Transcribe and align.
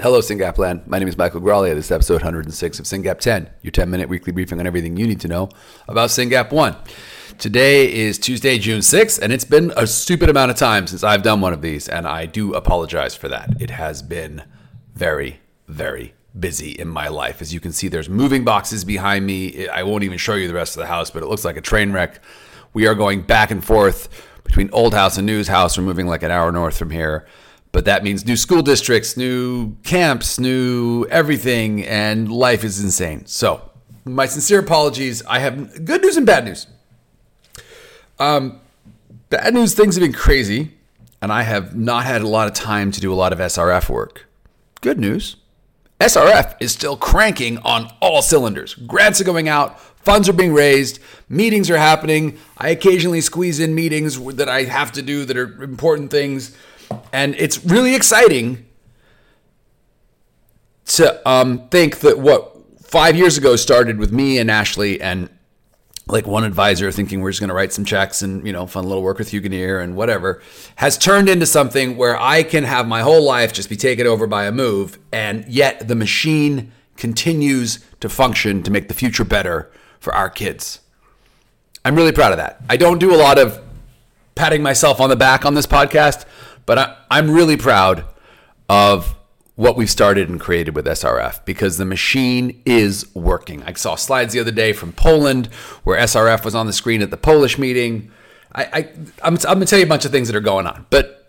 Hello, 0.00 0.20
SYNGAP 0.20 0.56
Land. 0.56 0.86
My 0.86 0.98
name 0.98 1.06
is 1.06 1.18
Michael 1.18 1.42
Graglia. 1.42 1.74
This 1.74 1.84
is 1.84 1.90
episode 1.90 2.22
106 2.22 2.78
of 2.78 2.86
SYNGAP 2.86 3.20
10, 3.20 3.50
your 3.60 3.72
10 3.72 3.90
minute 3.90 4.08
weekly 4.08 4.32
briefing 4.32 4.58
on 4.58 4.66
everything 4.66 4.96
you 4.96 5.06
need 5.06 5.20
to 5.20 5.28
know 5.28 5.50
about 5.86 6.08
SYNGAP 6.08 6.50
1. 6.50 6.76
Today 7.36 7.92
is 7.92 8.18
Tuesday, 8.18 8.58
June 8.58 8.80
6th, 8.80 9.20
and 9.20 9.34
it's 9.34 9.44
been 9.44 9.70
a 9.76 9.86
stupid 9.86 10.30
amount 10.30 10.50
of 10.50 10.56
time 10.56 10.86
since 10.86 11.04
I've 11.04 11.22
done 11.22 11.42
one 11.42 11.52
of 11.52 11.60
these, 11.60 11.90
and 11.90 12.08
I 12.08 12.24
do 12.24 12.54
apologize 12.54 13.14
for 13.14 13.28
that. 13.28 13.60
It 13.60 13.68
has 13.68 14.00
been 14.00 14.44
very, 14.94 15.40
very 15.68 16.14
busy 16.40 16.70
in 16.70 16.88
my 16.88 17.08
life. 17.08 17.42
As 17.42 17.52
you 17.52 17.60
can 17.60 17.72
see, 17.72 17.88
there's 17.88 18.08
moving 18.08 18.44
boxes 18.44 18.86
behind 18.86 19.26
me. 19.26 19.68
I 19.68 19.82
won't 19.82 20.04
even 20.04 20.16
show 20.16 20.36
you 20.36 20.48
the 20.48 20.54
rest 20.54 20.74
of 20.74 20.80
the 20.80 20.86
house, 20.86 21.10
but 21.10 21.22
it 21.22 21.26
looks 21.26 21.44
like 21.44 21.58
a 21.58 21.60
train 21.60 21.92
wreck. 21.92 22.22
We 22.72 22.86
are 22.86 22.94
going 22.94 23.22
back 23.22 23.50
and 23.50 23.62
forth 23.62 24.08
between 24.42 24.70
old 24.72 24.94
house 24.94 25.18
and 25.18 25.26
news 25.26 25.48
house. 25.48 25.76
We're 25.76 25.84
moving 25.84 26.06
like 26.06 26.22
an 26.22 26.30
hour 26.30 26.50
north 26.50 26.78
from 26.78 26.88
here. 26.88 27.26
But 27.72 27.86
that 27.86 28.04
means 28.04 28.26
new 28.26 28.36
school 28.36 28.62
districts, 28.62 29.16
new 29.16 29.76
camps, 29.82 30.38
new 30.38 31.06
everything, 31.06 31.82
and 31.84 32.30
life 32.30 32.64
is 32.64 32.84
insane. 32.84 33.24
So, 33.26 33.70
my 34.04 34.26
sincere 34.26 34.60
apologies. 34.60 35.24
I 35.26 35.38
have 35.38 35.84
good 35.86 36.02
news 36.02 36.18
and 36.18 36.26
bad 36.26 36.44
news. 36.44 36.66
Um, 38.18 38.60
bad 39.30 39.54
news, 39.54 39.74
things 39.74 39.94
have 39.94 40.02
been 40.02 40.12
crazy, 40.12 40.72
and 41.22 41.32
I 41.32 41.42
have 41.44 41.74
not 41.74 42.04
had 42.04 42.20
a 42.20 42.28
lot 42.28 42.46
of 42.46 42.54
time 42.54 42.92
to 42.92 43.00
do 43.00 43.12
a 43.12 43.16
lot 43.16 43.32
of 43.32 43.38
SRF 43.38 43.88
work. 43.88 44.26
Good 44.82 44.98
news, 44.98 45.36
SRF 45.98 46.56
is 46.60 46.72
still 46.72 46.96
cranking 46.96 47.58
on 47.58 47.90
all 48.00 48.22
cylinders. 48.22 48.74
Grants 48.74 49.20
are 49.20 49.24
going 49.24 49.48
out, 49.48 49.80
funds 49.80 50.28
are 50.28 50.32
being 50.32 50.52
raised, 50.52 50.98
meetings 51.28 51.70
are 51.70 51.78
happening. 51.78 52.36
I 52.58 52.70
occasionally 52.70 53.20
squeeze 53.20 53.60
in 53.60 53.74
meetings 53.74 54.20
that 54.34 54.48
I 54.48 54.64
have 54.64 54.90
to 54.92 55.02
do 55.02 55.24
that 55.24 55.36
are 55.36 55.62
important 55.62 56.10
things 56.10 56.56
and 57.12 57.34
it's 57.36 57.64
really 57.64 57.94
exciting 57.94 58.66
to 60.86 61.28
um, 61.28 61.68
think 61.68 62.00
that 62.00 62.18
what 62.18 62.56
five 62.82 63.16
years 63.16 63.38
ago 63.38 63.56
started 63.56 63.98
with 63.98 64.12
me 64.12 64.38
and 64.38 64.50
Ashley 64.50 65.00
and 65.00 65.28
like 66.06 66.26
one 66.26 66.44
advisor 66.44 66.90
thinking 66.90 67.20
we're 67.20 67.30
just 67.30 67.40
going 67.40 67.48
to 67.48 67.54
write 67.54 67.72
some 67.72 67.84
checks 67.84 68.22
and 68.22 68.46
you 68.46 68.52
know 68.52 68.66
fun 68.66 68.84
little 68.84 69.02
work 69.02 69.18
with 69.18 69.30
Huganir 69.30 69.82
and 69.82 69.96
whatever 69.96 70.42
has 70.76 70.98
turned 70.98 71.28
into 71.28 71.46
something 71.46 71.96
where 71.96 72.20
I 72.20 72.42
can 72.42 72.64
have 72.64 72.86
my 72.88 73.02
whole 73.02 73.24
life 73.24 73.52
just 73.52 73.68
be 73.68 73.76
taken 73.76 74.06
over 74.06 74.26
by 74.26 74.44
a 74.44 74.52
move 74.52 74.98
and 75.12 75.46
yet 75.48 75.86
the 75.88 75.94
machine 75.94 76.72
continues 76.96 77.84
to 78.00 78.08
function 78.08 78.62
to 78.62 78.70
make 78.70 78.88
the 78.88 78.94
future 78.94 79.24
better 79.24 79.70
for 79.98 80.14
our 80.14 80.28
kids. 80.28 80.80
I'm 81.84 81.96
really 81.96 82.12
proud 82.12 82.32
of 82.32 82.38
that. 82.38 82.60
I 82.68 82.76
don't 82.76 82.98
do 82.98 83.14
a 83.14 83.16
lot 83.16 83.38
of 83.38 83.60
patting 84.34 84.62
myself 84.62 85.00
on 85.00 85.08
the 85.08 85.16
back 85.16 85.44
on 85.44 85.54
this 85.54 85.66
podcast, 85.66 86.24
but 86.66 86.78
I, 86.78 86.96
I'm 87.10 87.30
really 87.30 87.56
proud 87.56 88.04
of 88.68 89.14
what 89.54 89.76
we've 89.76 89.90
started 89.90 90.28
and 90.28 90.40
created 90.40 90.74
with 90.74 90.86
SRF 90.86 91.44
because 91.44 91.76
the 91.76 91.84
machine 91.84 92.62
is 92.64 93.14
working. 93.14 93.62
I 93.64 93.72
saw 93.74 93.96
slides 93.96 94.32
the 94.32 94.40
other 94.40 94.50
day 94.50 94.72
from 94.72 94.92
Poland 94.92 95.46
where 95.84 95.98
SRF 96.00 96.44
was 96.44 96.54
on 96.54 96.66
the 96.66 96.72
screen 96.72 97.02
at 97.02 97.10
the 97.10 97.16
Polish 97.16 97.58
meeting. 97.58 98.10
I, 98.54 98.64
I 98.64 98.78
I'm, 99.22 99.38
I'm 99.46 99.60
to 99.60 99.66
tell 99.66 99.78
you 99.78 99.84
a 99.84 99.88
bunch 99.88 100.04
of 100.04 100.10
things 100.10 100.28
that 100.28 100.36
are 100.36 100.40
going 100.40 100.66
on, 100.66 100.86
but 100.90 101.22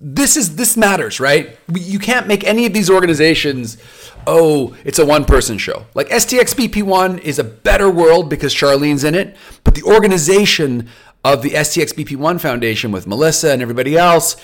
this 0.00 0.36
is 0.36 0.56
this 0.56 0.76
matters, 0.76 1.20
right? 1.20 1.58
You 1.72 1.98
can't 1.98 2.26
make 2.26 2.44
any 2.44 2.66
of 2.66 2.72
these 2.72 2.88
organizations. 2.88 3.76
Oh, 4.26 4.76
it's 4.84 4.98
a 4.98 5.06
one-person 5.06 5.58
show. 5.58 5.86
Like 5.94 6.08
STXBP1 6.08 7.20
is 7.20 7.38
a 7.38 7.44
better 7.44 7.90
world 7.90 8.28
because 8.28 8.54
Charlene's 8.54 9.04
in 9.04 9.14
it, 9.14 9.36
but 9.64 9.74
the 9.74 9.82
organization 9.84 10.88
of 11.24 11.42
the 11.42 11.50
STXBP1 11.50 12.40
Foundation 12.40 12.92
with 12.92 13.06
Melissa 13.06 13.52
and 13.52 13.62
everybody 13.62 13.96
else 13.96 14.36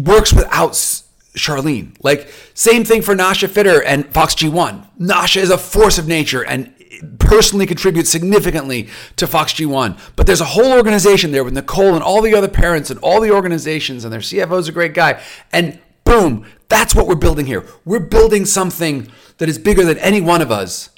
works 0.00 0.32
without 0.32 0.72
Charlene. 0.72 1.96
Like, 2.02 2.32
same 2.54 2.84
thing 2.84 3.02
for 3.02 3.14
Nasha 3.14 3.48
Fitter 3.48 3.82
and 3.82 4.06
Fox 4.06 4.34
G1. 4.34 4.86
Nasha 4.98 5.40
is 5.40 5.50
a 5.50 5.58
force 5.58 5.98
of 5.98 6.06
nature 6.06 6.44
and 6.44 6.72
personally 7.18 7.66
contributes 7.66 8.10
significantly 8.10 8.88
to 9.16 9.26
Fox 9.26 9.54
G1. 9.54 9.98
But 10.14 10.26
there's 10.26 10.40
a 10.40 10.46
whole 10.46 10.72
organization 10.72 11.32
there 11.32 11.42
with 11.42 11.54
Nicole 11.54 11.94
and 11.94 12.02
all 12.02 12.22
the 12.22 12.34
other 12.34 12.48
parents 12.48 12.90
and 12.90 13.00
all 13.00 13.20
the 13.20 13.32
organizations, 13.32 14.04
and 14.04 14.12
their 14.12 14.20
CFO 14.20 14.58
is 14.58 14.68
a 14.68 14.72
great 14.72 14.94
guy. 14.94 15.20
And 15.52 15.80
boom, 16.04 16.46
that's 16.72 16.94
what 16.94 17.06
we're 17.06 17.14
building 17.14 17.44
here. 17.44 17.66
We're 17.84 18.00
building 18.00 18.46
something 18.46 19.12
that 19.36 19.48
is 19.48 19.58
bigger 19.58 19.84
than 19.84 19.98
any 19.98 20.22
one 20.22 20.40
of 20.40 20.50
us 20.50 20.88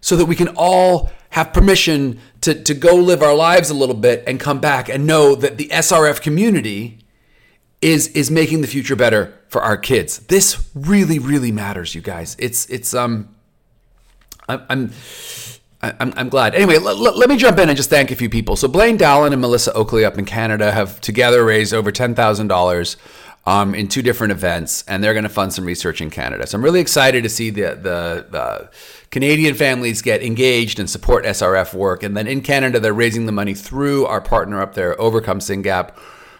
so 0.00 0.14
that 0.16 0.26
we 0.26 0.36
can 0.36 0.48
all 0.56 1.10
have 1.30 1.54
permission 1.54 2.20
to, 2.42 2.62
to 2.62 2.74
go 2.74 2.94
live 2.94 3.22
our 3.22 3.34
lives 3.34 3.70
a 3.70 3.74
little 3.74 3.94
bit 3.94 4.22
and 4.26 4.38
come 4.38 4.60
back 4.60 4.90
and 4.90 5.06
know 5.06 5.34
that 5.34 5.56
the 5.56 5.68
SRF 5.68 6.20
community 6.20 6.98
is 7.80 8.08
is 8.08 8.30
making 8.30 8.60
the 8.60 8.66
future 8.66 8.96
better 8.96 9.34
for 9.48 9.62
our 9.62 9.76
kids. 9.76 10.18
This 10.20 10.70
really, 10.74 11.18
really 11.18 11.52
matters, 11.52 11.94
you 11.94 12.00
guys. 12.00 12.36
It's 12.38 12.66
it's 12.66 12.94
um 12.94 13.34
I'm 14.48 14.90
I'm 15.82 16.12
I'm, 16.16 16.28
glad. 16.28 16.54
Anyway, 16.54 16.76
l- 16.76 16.88
l- 16.88 17.18
let 17.18 17.28
me 17.28 17.36
jump 17.36 17.58
in 17.58 17.68
and 17.68 17.76
just 17.76 17.90
thank 17.90 18.10
a 18.10 18.16
few 18.16 18.30
people. 18.30 18.56
So 18.56 18.66
Blane 18.66 18.96
Dallen 18.98 19.32
and 19.32 19.40
Melissa 19.40 19.72
Oakley 19.74 20.04
up 20.04 20.18
in 20.18 20.24
Canada 20.24 20.72
have 20.72 21.00
together 21.00 21.44
raised 21.44 21.74
over 21.74 21.92
ten 21.92 22.14
thousand 22.14 22.48
dollars 22.48 22.96
um, 23.46 23.74
in 23.74 23.86
two 23.86 24.02
different 24.02 24.32
events, 24.32 24.84
and 24.88 25.02
they're 25.02 25.14
going 25.14 25.22
to 25.22 25.28
fund 25.28 25.52
some 25.52 25.64
research 25.64 26.00
in 26.00 26.10
Canada. 26.10 26.46
So 26.46 26.58
I'm 26.58 26.64
really 26.64 26.80
excited 26.80 27.22
to 27.22 27.28
see 27.28 27.50
the, 27.50 27.76
the, 27.76 28.26
the 28.28 28.70
Canadian 29.10 29.54
families 29.54 30.02
get 30.02 30.22
engaged 30.22 30.80
and 30.80 30.90
support 30.90 31.24
SRF 31.24 31.72
work. 31.72 32.02
And 32.02 32.16
then 32.16 32.26
in 32.26 32.40
Canada, 32.40 32.80
they're 32.80 32.92
raising 32.92 33.26
the 33.26 33.32
money 33.32 33.54
through 33.54 34.04
our 34.06 34.20
partner 34.20 34.60
up 34.60 34.74
there, 34.74 35.00
Overcome 35.00 35.38
SYNGAP. 35.38 35.90
A 35.90 35.94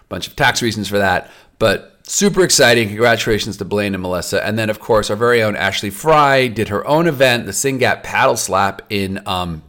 bunch 0.08 0.26
of 0.26 0.36
tax 0.36 0.62
reasons 0.62 0.88
for 0.88 0.98
that, 0.98 1.30
but 1.58 1.98
super 2.04 2.42
exciting. 2.42 2.88
Congratulations 2.88 3.56
to 3.56 3.64
Blane 3.64 3.94
and 3.94 4.02
Melissa. 4.02 4.44
And 4.44 4.58
then, 4.58 4.70
of 4.70 4.78
course, 4.78 5.10
our 5.10 5.16
very 5.16 5.42
own 5.42 5.56
Ashley 5.56 5.90
Fry 5.90 6.46
did 6.46 6.68
her 6.68 6.86
own 6.86 7.08
event, 7.08 7.46
the 7.46 7.52
SYNGAP 7.52 8.02
Paddle 8.02 8.36
Slap 8.36 8.82
in 8.88 9.20
um, 9.26 9.62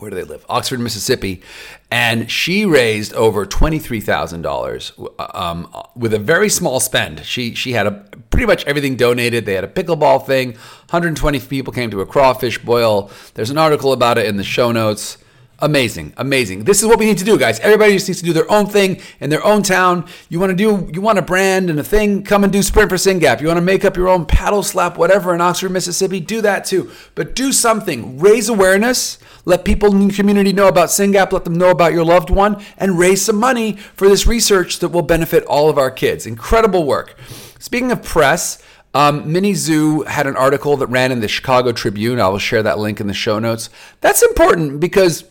where 0.00 0.10
do 0.10 0.16
they 0.16 0.24
live? 0.24 0.44
Oxford, 0.48 0.80
Mississippi. 0.80 1.42
And 1.90 2.30
she 2.30 2.64
raised 2.64 3.12
over 3.12 3.44
$23,000 3.44 5.34
um, 5.34 5.72
with 5.94 6.14
a 6.14 6.18
very 6.18 6.48
small 6.48 6.80
spend. 6.80 7.24
She, 7.26 7.54
she 7.54 7.72
had 7.72 7.86
a, 7.86 7.92
pretty 8.30 8.46
much 8.46 8.64
everything 8.64 8.96
donated. 8.96 9.44
They 9.44 9.54
had 9.54 9.64
a 9.64 9.68
pickleball 9.68 10.26
thing. 10.26 10.52
120 10.52 11.40
people 11.40 11.72
came 11.72 11.90
to 11.90 12.00
a 12.00 12.06
crawfish 12.06 12.58
boil. 12.58 13.10
There's 13.34 13.50
an 13.50 13.58
article 13.58 13.92
about 13.92 14.16
it 14.16 14.26
in 14.26 14.38
the 14.38 14.44
show 14.44 14.72
notes. 14.72 15.18
Amazing, 15.62 16.14
amazing. 16.16 16.64
This 16.64 16.80
is 16.80 16.88
what 16.88 16.98
we 16.98 17.04
need 17.04 17.18
to 17.18 17.24
do, 17.24 17.38
guys. 17.38 17.60
Everybody 17.60 17.92
just 17.92 18.08
needs 18.08 18.20
to 18.20 18.24
do 18.24 18.32
their 18.32 18.50
own 18.50 18.64
thing 18.64 18.98
in 19.20 19.28
their 19.28 19.44
own 19.44 19.62
town. 19.62 20.06
You 20.30 20.40
want 20.40 20.50
to 20.50 20.56
do, 20.56 20.90
you 20.90 21.02
want 21.02 21.18
a 21.18 21.22
brand 21.22 21.68
and 21.68 21.78
a 21.78 21.84
thing, 21.84 22.22
come 22.22 22.44
and 22.44 22.52
do 22.52 22.62
Sprint 22.62 22.88
for 22.88 22.96
SYNGAP. 22.96 23.42
You 23.42 23.46
want 23.48 23.58
to 23.58 23.62
make 23.62 23.84
up 23.84 23.94
your 23.94 24.08
own 24.08 24.24
paddle 24.24 24.62
slap, 24.62 24.96
whatever 24.96 25.34
in 25.34 25.42
Oxford, 25.42 25.68
Mississippi, 25.68 26.18
do 26.18 26.40
that 26.40 26.64
too. 26.64 26.90
But 27.14 27.34
do 27.34 27.52
something, 27.52 28.18
raise 28.18 28.48
awareness, 28.48 29.18
let 29.44 29.66
people 29.66 29.92
in 29.92 30.08
the 30.08 30.14
community 30.14 30.54
know 30.54 30.68
about 30.68 30.88
SYNGAP, 30.88 31.30
let 31.30 31.44
them 31.44 31.56
know 31.56 31.70
about 31.70 31.92
your 31.92 32.06
loved 32.06 32.30
one, 32.30 32.62
and 32.78 32.98
raise 32.98 33.20
some 33.22 33.36
money 33.36 33.76
for 33.76 34.08
this 34.08 34.26
research 34.26 34.78
that 34.78 34.88
will 34.88 35.02
benefit 35.02 35.44
all 35.44 35.68
of 35.68 35.76
our 35.76 35.90
kids. 35.90 36.24
Incredible 36.24 36.86
work. 36.86 37.18
Speaking 37.58 37.92
of 37.92 38.02
press, 38.02 38.62
um, 38.94 39.30
Minnie 39.30 39.52
Zhu 39.52 40.06
had 40.06 40.26
an 40.26 40.36
article 40.36 40.76
that 40.78 40.86
ran 40.88 41.12
in 41.12 41.20
the 41.20 41.28
Chicago 41.28 41.70
Tribune. 41.70 42.18
I 42.18 42.28
will 42.28 42.38
share 42.38 42.62
that 42.62 42.78
link 42.78 42.98
in 42.98 43.06
the 43.06 43.14
show 43.14 43.38
notes. 43.38 43.70
That's 44.00 44.22
important 44.22 44.80
because 44.80 45.24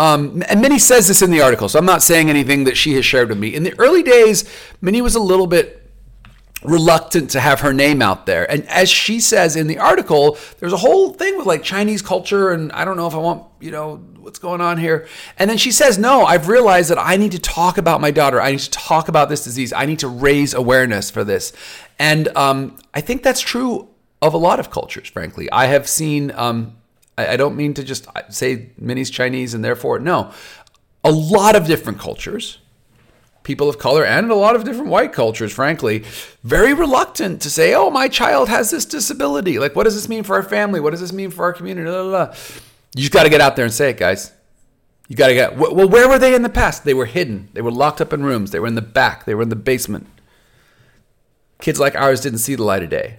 um, 0.00 0.42
and 0.48 0.62
Minnie 0.62 0.78
says 0.78 1.08
this 1.08 1.20
in 1.20 1.30
the 1.30 1.42
article, 1.42 1.68
so 1.68 1.78
I'm 1.78 1.84
not 1.84 2.02
saying 2.02 2.30
anything 2.30 2.64
that 2.64 2.74
she 2.74 2.94
has 2.94 3.04
shared 3.04 3.28
with 3.28 3.36
me. 3.36 3.54
In 3.54 3.64
the 3.64 3.78
early 3.78 4.02
days, 4.02 4.50
Minnie 4.80 5.02
was 5.02 5.14
a 5.14 5.20
little 5.20 5.46
bit 5.46 5.76
reluctant 6.64 7.28
to 7.32 7.40
have 7.40 7.60
her 7.60 7.74
name 7.74 8.00
out 8.00 8.24
there. 8.24 8.50
And 8.50 8.66
as 8.70 8.88
she 8.88 9.20
says 9.20 9.56
in 9.56 9.66
the 9.66 9.76
article, 9.76 10.38
there's 10.58 10.72
a 10.72 10.78
whole 10.78 11.12
thing 11.12 11.36
with 11.36 11.44
like 11.44 11.62
Chinese 11.62 12.00
culture, 12.00 12.50
and 12.50 12.72
I 12.72 12.86
don't 12.86 12.96
know 12.96 13.08
if 13.08 13.14
I 13.14 13.18
want, 13.18 13.44
you 13.60 13.70
know, 13.70 13.96
what's 14.16 14.38
going 14.38 14.62
on 14.62 14.78
here. 14.78 15.06
And 15.38 15.50
then 15.50 15.58
she 15.58 15.70
says, 15.70 15.98
No, 15.98 16.24
I've 16.24 16.48
realized 16.48 16.90
that 16.90 16.98
I 16.98 17.18
need 17.18 17.32
to 17.32 17.38
talk 17.38 17.76
about 17.76 18.00
my 18.00 18.10
daughter. 18.10 18.40
I 18.40 18.52
need 18.52 18.60
to 18.60 18.70
talk 18.70 19.08
about 19.08 19.28
this 19.28 19.44
disease. 19.44 19.70
I 19.70 19.84
need 19.84 19.98
to 19.98 20.08
raise 20.08 20.54
awareness 20.54 21.10
for 21.10 21.24
this. 21.24 21.52
And 21.98 22.28
um, 22.38 22.78
I 22.94 23.02
think 23.02 23.22
that's 23.22 23.42
true 23.42 23.88
of 24.22 24.32
a 24.32 24.38
lot 24.38 24.60
of 24.60 24.70
cultures, 24.70 25.08
frankly. 25.08 25.50
I 25.52 25.66
have 25.66 25.86
seen 25.86 26.30
um, 26.30 26.78
I, 27.20 27.32
I 27.34 27.36
don't 27.36 27.56
mean 27.56 27.74
to 27.74 27.84
just 27.84 28.06
uh, 28.08 28.22
say 28.28 28.70
Minnie's 28.78 29.10
Chinese 29.10 29.54
and 29.54 29.64
therefore, 29.64 29.98
no. 29.98 30.32
A 31.04 31.10
lot 31.10 31.56
of 31.56 31.66
different 31.66 31.98
cultures, 31.98 32.58
people 33.42 33.68
of 33.68 33.78
color 33.78 34.04
and 34.04 34.30
a 34.30 34.34
lot 34.34 34.56
of 34.56 34.64
different 34.64 34.90
white 34.90 35.12
cultures, 35.12 35.52
frankly, 35.52 36.04
very 36.44 36.74
reluctant 36.74 37.40
to 37.42 37.50
say, 37.50 37.74
oh, 37.74 37.90
my 37.90 38.08
child 38.08 38.48
has 38.48 38.70
this 38.70 38.84
disability. 38.84 39.58
Like, 39.58 39.74
what 39.74 39.84
does 39.84 39.94
this 39.94 40.08
mean 40.08 40.24
for 40.24 40.36
our 40.36 40.42
family? 40.42 40.80
What 40.80 40.90
does 40.90 41.00
this 41.00 41.12
mean 41.12 41.30
for 41.30 41.44
our 41.44 41.52
community? 41.52 41.86
Blah, 41.88 42.02
blah, 42.02 42.26
blah. 42.26 42.34
You 42.94 43.02
just 43.02 43.12
got 43.12 43.22
to 43.22 43.30
get 43.30 43.40
out 43.40 43.56
there 43.56 43.64
and 43.64 43.72
say 43.72 43.90
it, 43.90 43.96
guys. 43.96 44.32
You 45.08 45.16
got 45.16 45.28
to 45.28 45.34
get, 45.34 45.56
well, 45.56 45.88
where 45.88 46.08
were 46.08 46.18
they 46.18 46.34
in 46.34 46.42
the 46.42 46.48
past? 46.48 46.84
They 46.84 46.94
were 46.94 47.06
hidden. 47.06 47.48
They 47.52 47.62
were 47.62 47.72
locked 47.72 48.00
up 48.00 48.12
in 48.12 48.22
rooms. 48.22 48.50
They 48.50 48.60
were 48.60 48.68
in 48.68 48.76
the 48.76 48.82
back. 48.82 49.24
They 49.24 49.34
were 49.34 49.42
in 49.42 49.48
the 49.48 49.56
basement. 49.56 50.06
Kids 51.60 51.80
like 51.80 51.96
ours 51.96 52.20
didn't 52.20 52.38
see 52.38 52.54
the 52.54 52.62
light 52.62 52.82
of 52.82 52.90
day. 52.90 53.18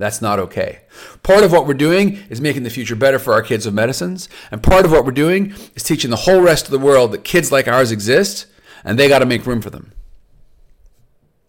That's 0.00 0.22
not 0.22 0.38
okay. 0.38 0.80
Part 1.22 1.44
of 1.44 1.52
what 1.52 1.66
we're 1.66 1.74
doing 1.74 2.20
is 2.30 2.40
making 2.40 2.62
the 2.62 2.70
future 2.70 2.96
better 2.96 3.18
for 3.18 3.34
our 3.34 3.42
kids 3.42 3.66
with 3.66 3.74
medicines. 3.74 4.30
And 4.50 4.62
part 4.62 4.86
of 4.86 4.92
what 4.92 5.04
we're 5.04 5.10
doing 5.10 5.52
is 5.74 5.82
teaching 5.82 6.08
the 6.08 6.16
whole 6.16 6.40
rest 6.40 6.64
of 6.64 6.70
the 6.70 6.78
world 6.78 7.12
that 7.12 7.22
kids 7.22 7.52
like 7.52 7.68
ours 7.68 7.92
exist 7.92 8.46
and 8.82 8.98
they 8.98 9.08
got 9.08 9.18
to 9.18 9.26
make 9.26 9.44
room 9.44 9.60
for 9.60 9.68
them. 9.68 9.92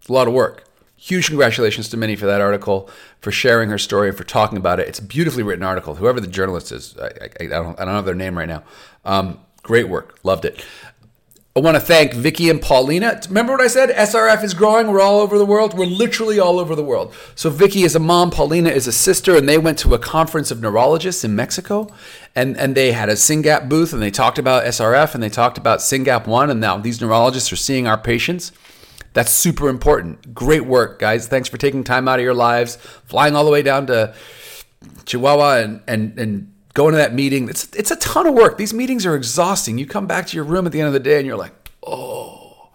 It's 0.02 0.10
a 0.10 0.14
lot 0.14 0.28
of 0.28 0.34
work. 0.34 0.66
Huge 0.98 1.28
congratulations 1.28 1.88
to 1.90 1.98
Minnie 1.98 2.18
for 2.18 2.26
that 2.26 2.42
article, 2.42 2.90
for 3.22 3.32
sharing 3.32 3.70
her 3.70 3.78
story, 3.78 4.10
and 4.10 4.18
for 4.18 4.26
talking 4.26 4.58
about 4.58 4.82
it. 4.82 4.88
It's 4.90 5.00
a 5.00 5.04
beautifully 5.04 5.44
written 5.44 5.64
article. 5.64 5.96
Whoever 5.96 6.20
the 6.20 6.28
journalist 6.28 6.74
is, 6.74 6.98
I, 6.98 7.06
I, 7.06 7.30
I 7.40 7.48
don't, 7.48 7.80
I 7.80 7.86
don't 7.86 7.96
have 7.96 8.06
their 8.06 8.14
name 8.14 8.38
right 8.38 8.50
now. 8.50 8.64
Um, 9.06 9.40
great 9.64 9.88
work. 9.88 10.20
Loved 10.24 10.44
it. 10.44 10.66
I 11.54 11.60
want 11.60 11.76
to 11.76 11.82
thank 11.82 12.14
Vicky 12.14 12.50
and 12.50 12.62
Paulina. 12.62 13.20
Remember 13.28 13.52
what 13.52 13.62
I 13.62 13.68
said? 13.68 13.90
SRF 13.90 14.42
is 14.42 14.54
growing. 14.54 14.88
We're 14.88 15.02
all 15.02 15.20
over 15.20 15.38
the 15.38 15.46
world. 15.46 15.74
We're 15.74 15.86
literally 15.86 16.40
all 16.40 16.60
over 16.60 16.76
the 16.76 16.84
world. 16.84 17.14
So 17.36 17.50
Vicky 17.50 17.84
is 17.84 17.94
a 17.94 18.00
mom, 18.00 18.32
Paulina 18.32 18.70
is 18.70 18.88
a 18.88 18.94
sister, 18.94 19.36
and 19.36 19.50
they 19.50 19.58
went 19.58 19.78
to 19.80 19.94
a 19.94 20.00
conference 20.00 20.50
of 20.50 20.62
neurologists 20.62 21.26
in 21.26 21.36
Mexico, 21.36 21.90
and 22.36 22.56
and 22.56 22.74
they 22.74 22.94
had 22.94 23.10
a 23.10 23.18
SYNGAP 23.18 23.68
booth, 23.68 23.92
and 23.92 24.02
they 24.02 24.12
talked 24.12 24.40
about 24.40 24.64
SRF, 24.64 25.14
and 25.14 25.22
they 25.22 25.30
talked 25.30 25.58
about 25.58 25.80
SYNGAP 25.80 26.26
one, 26.26 26.50
and 26.50 26.62
now 26.62 26.78
these 26.78 27.02
neurologists 27.02 27.52
are 27.52 27.58
seeing 27.58 27.86
our 27.86 27.98
patients. 27.98 28.54
That's 29.12 29.32
super 29.32 29.68
important. 29.68 30.34
Great 30.34 30.66
work, 30.66 31.00
guys. 31.00 31.28
Thanks 31.28 31.50
for 31.50 31.58
taking 31.58 31.84
time 31.84 32.08
out 32.08 32.20
of 32.20 32.24
your 32.24 32.34
lives, 32.34 32.78
flying 32.78 33.36
all 33.36 33.44
the 33.44 33.52
way 33.52 33.62
down 33.62 33.88
to 33.88 34.14
Chihuahua 35.06 35.58
and 35.58 35.82
and 35.86 36.18
and 36.18 36.54
going 36.74 36.94
to 36.94 36.98
that 36.98 37.14
meeting. 37.14 37.50
It's 37.50 37.68
it's 37.76 37.92
a 37.92 37.96
ton 37.98 38.28
of 38.28 38.34
work. 38.34 38.58
These 38.58 38.74
meetings 38.74 39.06
are 39.06 39.16
exhausting. 39.16 39.78
You 39.78 39.86
come 39.86 40.08
back 40.08 40.28
to 40.28 40.36
your 40.36 40.46
room 40.46 40.66
at 40.66 40.72
the 40.72 40.80
end 40.80 40.88
of 40.88 40.94
the 40.94 41.00
day 41.00 41.18
and 41.18 41.26
you're 41.26 41.38
like, 41.38 41.54
oh, 41.86 42.70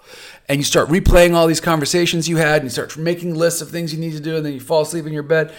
and 0.49 0.59
you 0.59 0.65
start 0.65 0.89
replaying 0.89 1.35
all 1.35 1.47
these 1.47 1.61
conversations 1.61 2.29
you 2.29 2.37
had, 2.37 2.57
and 2.57 2.65
you 2.65 2.71
start 2.71 2.97
making 2.97 3.35
lists 3.35 3.61
of 3.61 3.71
things 3.71 3.93
you 3.93 4.01
need 4.01 4.13
to 4.13 4.21
do, 4.21 4.37
and 4.37 4.47
then 4.47 4.53
you 4.53 4.61
fall 4.61 4.83
asleep 4.83 5.07
in 5.07 5.13
your 5.13 5.23
bed. 5.23 5.53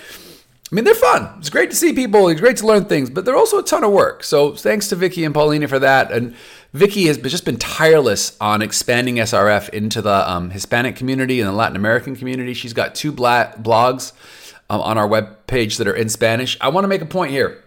I 0.69 0.75
mean, 0.75 0.83
they're 0.83 0.95
fun. 0.95 1.33
It's 1.39 1.49
great 1.49 1.69
to 1.69 1.77
see 1.77 1.93
people. 1.93 2.27
It's 2.27 2.41
great 2.41 2.57
to 2.57 2.67
learn 2.67 2.85
things, 2.85 3.09
but 3.09 3.23
they're 3.23 3.37
also 3.37 3.59
a 3.59 3.63
ton 3.63 3.85
of 3.85 3.91
work. 3.91 4.25
So 4.25 4.53
thanks 4.53 4.89
to 4.89 4.97
Vicky 4.97 5.23
and 5.23 5.33
Paulina 5.33 5.65
for 5.69 5.79
that. 5.79 6.11
And 6.11 6.35
Vicky 6.73 7.07
has 7.07 7.17
just 7.17 7.45
been 7.45 7.55
tireless 7.55 8.35
on 8.41 8.61
expanding 8.61 9.15
SRF 9.15 9.69
into 9.69 10.01
the 10.01 10.29
um, 10.29 10.49
Hispanic 10.49 10.97
community 10.97 11.39
and 11.39 11.47
the 11.47 11.53
Latin 11.53 11.77
American 11.77 12.17
community. 12.17 12.53
She's 12.53 12.73
got 12.73 12.95
two 12.95 13.13
blogs 13.13 14.11
um, 14.69 14.81
on 14.81 14.97
our 14.97 15.07
webpage 15.07 15.77
that 15.77 15.87
are 15.87 15.95
in 15.95 16.09
Spanish. 16.09 16.57
I 16.59 16.67
want 16.67 16.83
to 16.83 16.89
make 16.89 17.01
a 17.01 17.05
point 17.05 17.31
here. 17.31 17.63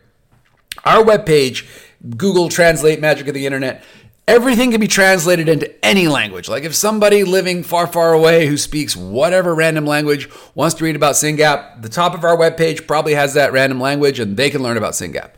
Our 0.84 1.04
webpage, 1.04 1.68
Google 2.16 2.48
Translate, 2.48 3.00
magic 3.00 3.28
of 3.28 3.34
the 3.34 3.46
internet, 3.46 3.84
everything 4.30 4.70
can 4.70 4.80
be 4.80 4.86
translated 4.86 5.48
into 5.48 5.84
any 5.84 6.06
language. 6.06 6.48
Like 6.48 6.62
if 6.62 6.74
somebody 6.74 7.24
living 7.24 7.62
far, 7.62 7.86
far 7.86 8.12
away 8.12 8.46
who 8.46 8.56
speaks 8.56 8.96
whatever 8.96 9.54
random 9.54 9.86
language 9.86 10.28
wants 10.54 10.76
to 10.76 10.84
read 10.84 10.96
about 10.96 11.16
SYNGAP, 11.16 11.82
the 11.82 11.88
top 11.88 12.14
of 12.14 12.24
our 12.24 12.36
webpage 12.36 12.86
probably 12.86 13.14
has 13.14 13.34
that 13.34 13.52
random 13.52 13.80
language 13.80 14.20
and 14.20 14.36
they 14.36 14.48
can 14.48 14.62
learn 14.62 14.76
about 14.76 14.92
SYNGAP. 14.92 15.32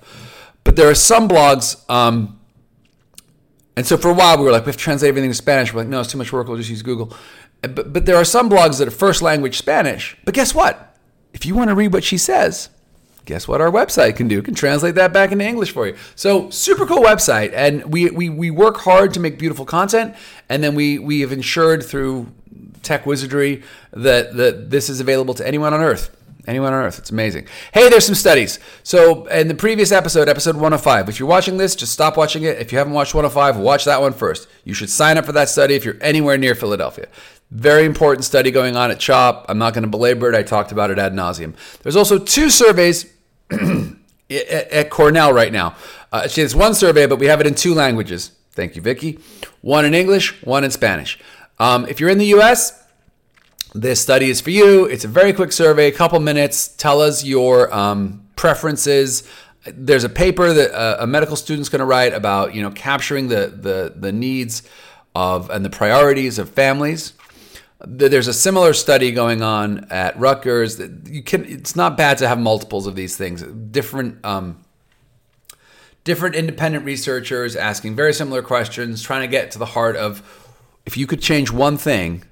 But 0.64 0.76
there 0.76 0.88
are 0.88 0.94
some 0.94 1.28
blogs, 1.28 1.88
um, 1.90 2.38
and 3.76 3.86
so 3.86 3.96
for 3.96 4.10
a 4.10 4.14
while 4.14 4.36
we 4.36 4.44
were 4.44 4.52
like, 4.52 4.66
we 4.66 4.68
have 4.68 4.76
to 4.76 4.82
translate 4.82 5.08
everything 5.08 5.30
to 5.30 5.34
Spanish. 5.34 5.72
We're 5.72 5.80
like, 5.80 5.88
no, 5.88 6.00
it's 6.00 6.12
too 6.12 6.18
much 6.18 6.32
work. 6.32 6.46
We'll 6.46 6.58
just 6.58 6.70
use 6.70 6.82
Google. 6.82 7.16
But, 7.62 7.92
but 7.92 8.06
there 8.06 8.16
are 8.16 8.24
some 8.24 8.50
blogs 8.50 8.78
that 8.78 8.88
are 8.88 8.92
first 8.92 9.22
language 9.22 9.56
Spanish. 9.56 10.16
But 10.24 10.34
guess 10.34 10.54
what? 10.54 10.96
If 11.32 11.46
you 11.46 11.54
want 11.54 11.70
to 11.70 11.74
read 11.74 11.92
what 11.92 12.04
she 12.04 12.18
says, 12.18 12.68
guess 13.24 13.46
what 13.46 13.60
our 13.60 13.70
website 13.70 14.16
can 14.16 14.28
do? 14.28 14.38
It 14.38 14.44
can 14.44 14.54
translate 14.54 14.94
that 14.96 15.12
back 15.12 15.32
into 15.32 15.44
English 15.44 15.72
for 15.72 15.86
you. 15.86 15.96
So 16.14 16.50
super 16.50 16.86
cool 16.86 17.02
website. 17.02 17.52
And 17.54 17.92
we, 17.92 18.10
we, 18.10 18.28
we 18.28 18.50
work 18.50 18.78
hard 18.78 19.14
to 19.14 19.20
make 19.20 19.38
beautiful 19.38 19.64
content. 19.64 20.14
And 20.48 20.62
then 20.62 20.74
we, 20.74 20.98
we 20.98 21.20
have 21.20 21.32
ensured 21.32 21.84
through 21.84 22.28
tech 22.82 23.06
wizardry 23.06 23.62
that, 23.92 24.36
that 24.36 24.70
this 24.70 24.88
is 24.88 25.00
available 25.00 25.34
to 25.34 25.46
anyone 25.46 25.72
on 25.72 25.80
earth. 25.80 26.16
Anyone 26.46 26.72
on 26.72 26.84
earth. 26.84 26.98
It's 26.98 27.10
amazing. 27.10 27.46
Hey, 27.72 27.88
there's 27.88 28.04
some 28.04 28.16
studies. 28.16 28.58
So, 28.82 29.26
in 29.26 29.46
the 29.46 29.54
previous 29.54 29.92
episode, 29.92 30.28
episode 30.28 30.56
105, 30.56 31.08
if 31.08 31.20
you're 31.20 31.28
watching 31.28 31.56
this, 31.56 31.76
just 31.76 31.92
stop 31.92 32.16
watching 32.16 32.42
it. 32.42 32.58
If 32.58 32.72
you 32.72 32.78
haven't 32.78 32.94
watched 32.94 33.14
105, 33.14 33.58
watch 33.58 33.84
that 33.84 34.00
one 34.00 34.12
first. 34.12 34.48
You 34.64 34.74
should 34.74 34.90
sign 34.90 35.18
up 35.18 35.24
for 35.24 35.30
that 35.32 35.48
study 35.48 35.74
if 35.74 35.84
you're 35.84 35.98
anywhere 36.00 36.36
near 36.36 36.56
Philadelphia. 36.56 37.06
Very 37.52 37.84
important 37.84 38.24
study 38.24 38.50
going 38.50 38.76
on 38.76 38.90
at 38.90 38.98
CHOP. 38.98 39.44
I'm 39.46 39.58
not 39.58 39.74
going 39.74 39.82
to 39.82 39.90
belabor 39.90 40.32
it. 40.32 40.34
I 40.34 40.42
talked 40.42 40.72
about 40.72 40.90
it 40.90 40.98
ad 40.98 41.12
nauseum. 41.12 41.54
There's 41.82 41.96
also 41.96 42.18
two 42.18 42.48
surveys 42.48 43.12
at 44.30 44.88
Cornell 44.88 45.34
right 45.34 45.52
now. 45.52 45.76
Uh, 46.10 46.26
it's 46.34 46.54
one 46.54 46.74
survey, 46.74 47.04
but 47.06 47.18
we 47.18 47.26
have 47.26 47.42
it 47.42 47.46
in 47.46 47.54
two 47.54 47.74
languages. 47.74 48.30
Thank 48.52 48.74
you, 48.74 48.80
Vicky. 48.80 49.18
One 49.60 49.84
in 49.84 49.92
English, 49.92 50.42
one 50.42 50.64
in 50.64 50.70
Spanish. 50.70 51.18
Um, 51.58 51.84
if 51.90 52.00
you're 52.00 52.08
in 52.08 52.16
the 52.16 52.28
U.S., 52.28 52.82
this 53.74 54.00
study 54.00 54.30
is 54.30 54.40
for 54.40 54.50
you. 54.50 54.86
It's 54.86 55.04
a 55.04 55.08
very 55.08 55.34
quick 55.34 55.52
survey, 55.52 55.88
a 55.88 55.92
couple 55.92 56.18
minutes. 56.20 56.68
Tell 56.68 57.02
us 57.02 57.22
your 57.22 57.70
um, 57.74 58.26
preferences. 58.34 59.28
There's 59.66 60.04
a 60.04 60.08
paper 60.08 60.54
that 60.54 60.74
uh, 60.74 60.96
a 61.00 61.06
medical 61.06 61.36
student's 61.36 61.68
going 61.68 61.80
to 61.80 61.84
write 61.84 62.14
about, 62.14 62.54
you 62.54 62.62
know, 62.62 62.70
capturing 62.70 63.28
the 63.28 63.52
the 63.54 63.92
the 63.94 64.10
needs 64.10 64.62
of 65.14 65.50
and 65.50 65.62
the 65.62 65.70
priorities 65.70 66.38
of 66.38 66.48
families. 66.48 67.12
There's 67.84 68.28
a 68.28 68.32
similar 68.32 68.72
study 68.74 69.10
going 69.10 69.42
on 69.42 69.86
at 69.90 70.18
Rutgers. 70.18 70.80
You 71.06 71.22
can. 71.22 71.44
It's 71.44 71.74
not 71.74 71.96
bad 71.96 72.18
to 72.18 72.28
have 72.28 72.38
multiples 72.38 72.86
of 72.86 72.94
these 72.94 73.16
things. 73.16 73.42
Different. 73.42 74.24
Um, 74.24 74.62
different 76.04 76.34
independent 76.34 76.84
researchers 76.84 77.56
asking 77.56 77.96
very 77.96 78.12
similar 78.12 78.42
questions, 78.42 79.02
trying 79.02 79.22
to 79.22 79.28
get 79.28 79.50
to 79.52 79.58
the 79.58 79.66
heart 79.66 79.96
of 79.96 80.22
if 80.84 80.96
you 80.96 81.06
could 81.06 81.20
change 81.20 81.50
one 81.52 81.76
thing, 81.76 82.24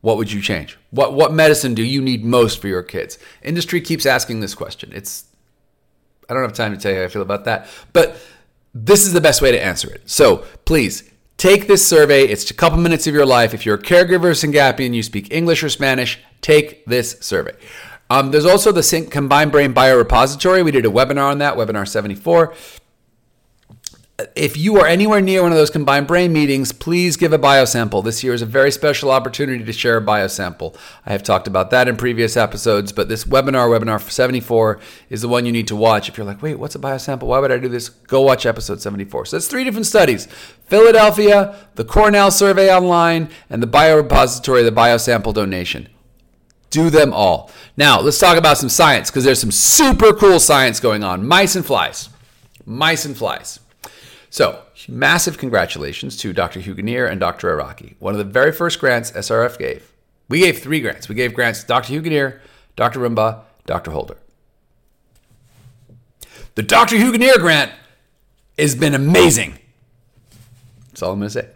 what 0.00 0.16
would 0.16 0.32
you 0.32 0.40
change? 0.40 0.78
What 0.90 1.12
what 1.12 1.32
medicine 1.32 1.74
do 1.74 1.82
you 1.82 2.00
need 2.00 2.24
most 2.24 2.60
for 2.60 2.68
your 2.68 2.82
kids? 2.82 3.18
Industry 3.42 3.80
keeps 3.80 4.06
asking 4.06 4.40
this 4.40 4.54
question. 4.54 4.92
It's 4.94 5.24
I 6.28 6.34
don't 6.34 6.42
have 6.42 6.52
time 6.52 6.74
to 6.74 6.80
tell 6.80 6.92
you 6.92 6.98
how 6.98 7.04
I 7.04 7.08
feel 7.08 7.22
about 7.22 7.44
that, 7.44 7.68
but 7.92 8.16
this 8.72 9.04
is 9.04 9.12
the 9.12 9.20
best 9.20 9.42
way 9.42 9.52
to 9.52 9.62
answer 9.62 9.92
it. 9.92 10.08
So 10.08 10.38
please 10.64 11.09
Take 11.40 11.68
this 11.68 11.88
survey. 11.88 12.24
It's 12.24 12.50
a 12.50 12.52
couple 12.52 12.78
minutes 12.80 13.06
of 13.06 13.14
your 13.14 13.24
life. 13.24 13.54
If 13.54 13.64
you're 13.64 13.76
a 13.76 13.82
caregiver 13.82 14.28
of 14.28 14.36
Syngapian, 14.36 14.92
you 14.92 15.02
speak 15.02 15.32
English 15.32 15.62
or 15.62 15.70
Spanish, 15.70 16.18
take 16.42 16.84
this 16.84 17.16
survey. 17.22 17.56
Um, 18.10 18.30
there's 18.30 18.44
also 18.44 18.72
the 18.72 19.08
Combined 19.10 19.50
Brain 19.50 19.72
Biorepository. 19.72 20.62
We 20.62 20.70
did 20.70 20.84
a 20.84 20.90
webinar 20.90 21.30
on 21.30 21.38
that, 21.38 21.54
webinar 21.54 21.88
74 21.88 22.52
if 24.34 24.56
you 24.56 24.76
are 24.78 24.86
anywhere 24.86 25.20
near 25.20 25.42
one 25.42 25.52
of 25.52 25.58
those 25.58 25.70
combined 25.70 26.06
brain 26.06 26.32
meetings, 26.32 26.72
please 26.72 27.16
give 27.16 27.32
a 27.32 27.38
biosample. 27.38 28.02
This 28.02 28.24
year 28.24 28.34
is 28.34 28.42
a 28.42 28.46
very 28.46 28.70
special 28.70 29.10
opportunity 29.10 29.64
to 29.64 29.72
share 29.72 29.96
a 29.96 30.04
biosample. 30.04 30.76
I 31.06 31.12
have 31.12 31.22
talked 31.22 31.46
about 31.46 31.70
that 31.70 31.88
in 31.88 31.96
previous 31.96 32.36
episodes, 32.36 32.92
but 32.92 33.08
this 33.08 33.24
webinar, 33.24 33.68
webinar 33.68 34.00
74, 34.00 34.80
is 35.08 35.22
the 35.22 35.28
one 35.28 35.46
you 35.46 35.52
need 35.52 35.68
to 35.68 35.76
watch. 35.76 36.08
If 36.08 36.16
you're 36.16 36.26
like, 36.26 36.42
wait, 36.42 36.58
what's 36.58 36.74
a 36.74 36.78
biosample? 36.78 37.24
Why 37.24 37.38
would 37.38 37.52
I 37.52 37.58
do 37.58 37.68
this? 37.68 37.88
Go 37.88 38.22
watch 38.22 38.46
episode 38.46 38.80
74. 38.80 39.26
So 39.26 39.36
that's 39.36 39.48
three 39.48 39.64
different 39.64 39.86
studies 39.86 40.26
Philadelphia, 40.66 41.56
the 41.74 41.84
Cornell 41.84 42.30
survey 42.30 42.74
online, 42.74 43.28
and 43.48 43.62
the 43.62 43.66
biorepository, 43.66 44.64
the 44.64 44.72
biosample 44.72 45.34
donation. 45.34 45.88
Do 46.70 46.88
them 46.88 47.12
all. 47.12 47.50
Now, 47.76 48.00
let's 48.00 48.18
talk 48.18 48.38
about 48.38 48.58
some 48.58 48.68
science 48.68 49.10
because 49.10 49.24
there's 49.24 49.40
some 49.40 49.50
super 49.50 50.12
cool 50.12 50.38
science 50.38 50.78
going 50.78 51.02
on. 51.02 51.26
Mice 51.26 51.56
and 51.56 51.66
flies. 51.66 52.08
Mice 52.64 53.04
and 53.04 53.16
flies. 53.16 53.58
So, 54.32 54.62
massive 54.88 55.38
congratulations 55.38 56.16
to 56.18 56.32
Dr. 56.32 56.60
Huganir 56.60 57.10
and 57.10 57.18
Dr. 57.18 57.48
Araki. 57.48 57.96
One 57.98 58.14
of 58.14 58.18
the 58.18 58.24
very 58.24 58.52
first 58.52 58.78
grants 58.78 59.10
SRF 59.10 59.58
gave. 59.58 59.92
We 60.28 60.38
gave 60.38 60.60
three 60.60 60.80
grants. 60.80 61.08
We 61.08 61.16
gave 61.16 61.34
grants 61.34 61.62
to 61.62 61.66
Dr. 61.66 61.92
Huganir, 61.92 62.38
Dr. 62.76 63.00
Rumbaugh, 63.00 63.40
Dr. 63.66 63.90
Holder. 63.90 64.16
The 66.54 66.62
Dr. 66.62 66.94
Huganir 66.94 67.38
grant 67.38 67.72
has 68.56 68.76
been 68.76 68.94
amazing. 68.94 69.58
That's 70.88 71.02
all 71.02 71.12
I'm 71.12 71.18
going 71.18 71.30
to 71.30 71.32
say. 71.32 71.48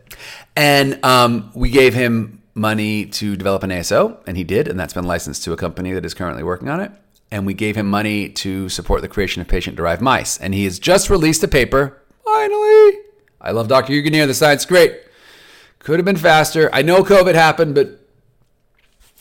And 0.57 1.05
um, 1.05 1.53
we 1.55 1.71
gave 1.71 1.95
him 1.95 2.43
money 2.55 3.07
to 3.07 3.37
develop 3.37 3.63
an 3.63 3.71
ASO, 3.71 4.19
and 4.27 4.37
he 4.37 4.43
did, 4.43 4.67
and 4.67 4.79
that's 4.79 4.95
been 4.95 5.05
licensed 5.05 5.45
to 5.45 5.53
a 5.53 5.57
company 5.57 5.93
that 5.93 6.05
is 6.05 6.15
currently 6.15 6.43
working 6.43 6.69
on 6.69 6.81
it. 6.81 6.91
And 7.31 7.47
we 7.47 7.55
gave 7.55 7.77
him 7.77 7.89
money 7.89 8.29
to 8.31 8.69
support 8.69 9.03
the 9.03 9.09
creation 9.09 9.43
of 9.43 9.47
patient 9.49 9.77
derived 9.77 10.03
mice. 10.03 10.39
And 10.39 10.55
he 10.55 10.65
has 10.65 10.79
just 10.81 11.09
released 11.09 11.43
a 11.45 11.49
paper 11.49 12.01
Finally. 12.25 12.99
I 13.41 13.51
love 13.51 13.69
Dr. 13.69 13.93
Huganir. 13.93 14.27
The 14.27 14.35
science 14.35 14.65
great. 14.65 15.01
Could 15.79 15.99
have 15.99 16.07
been 16.07 16.17
faster. 16.17 16.71
I 16.73 16.83
know 16.83 17.03
COVID 17.05 17.35
happened, 17.35 17.75
but 17.75 18.01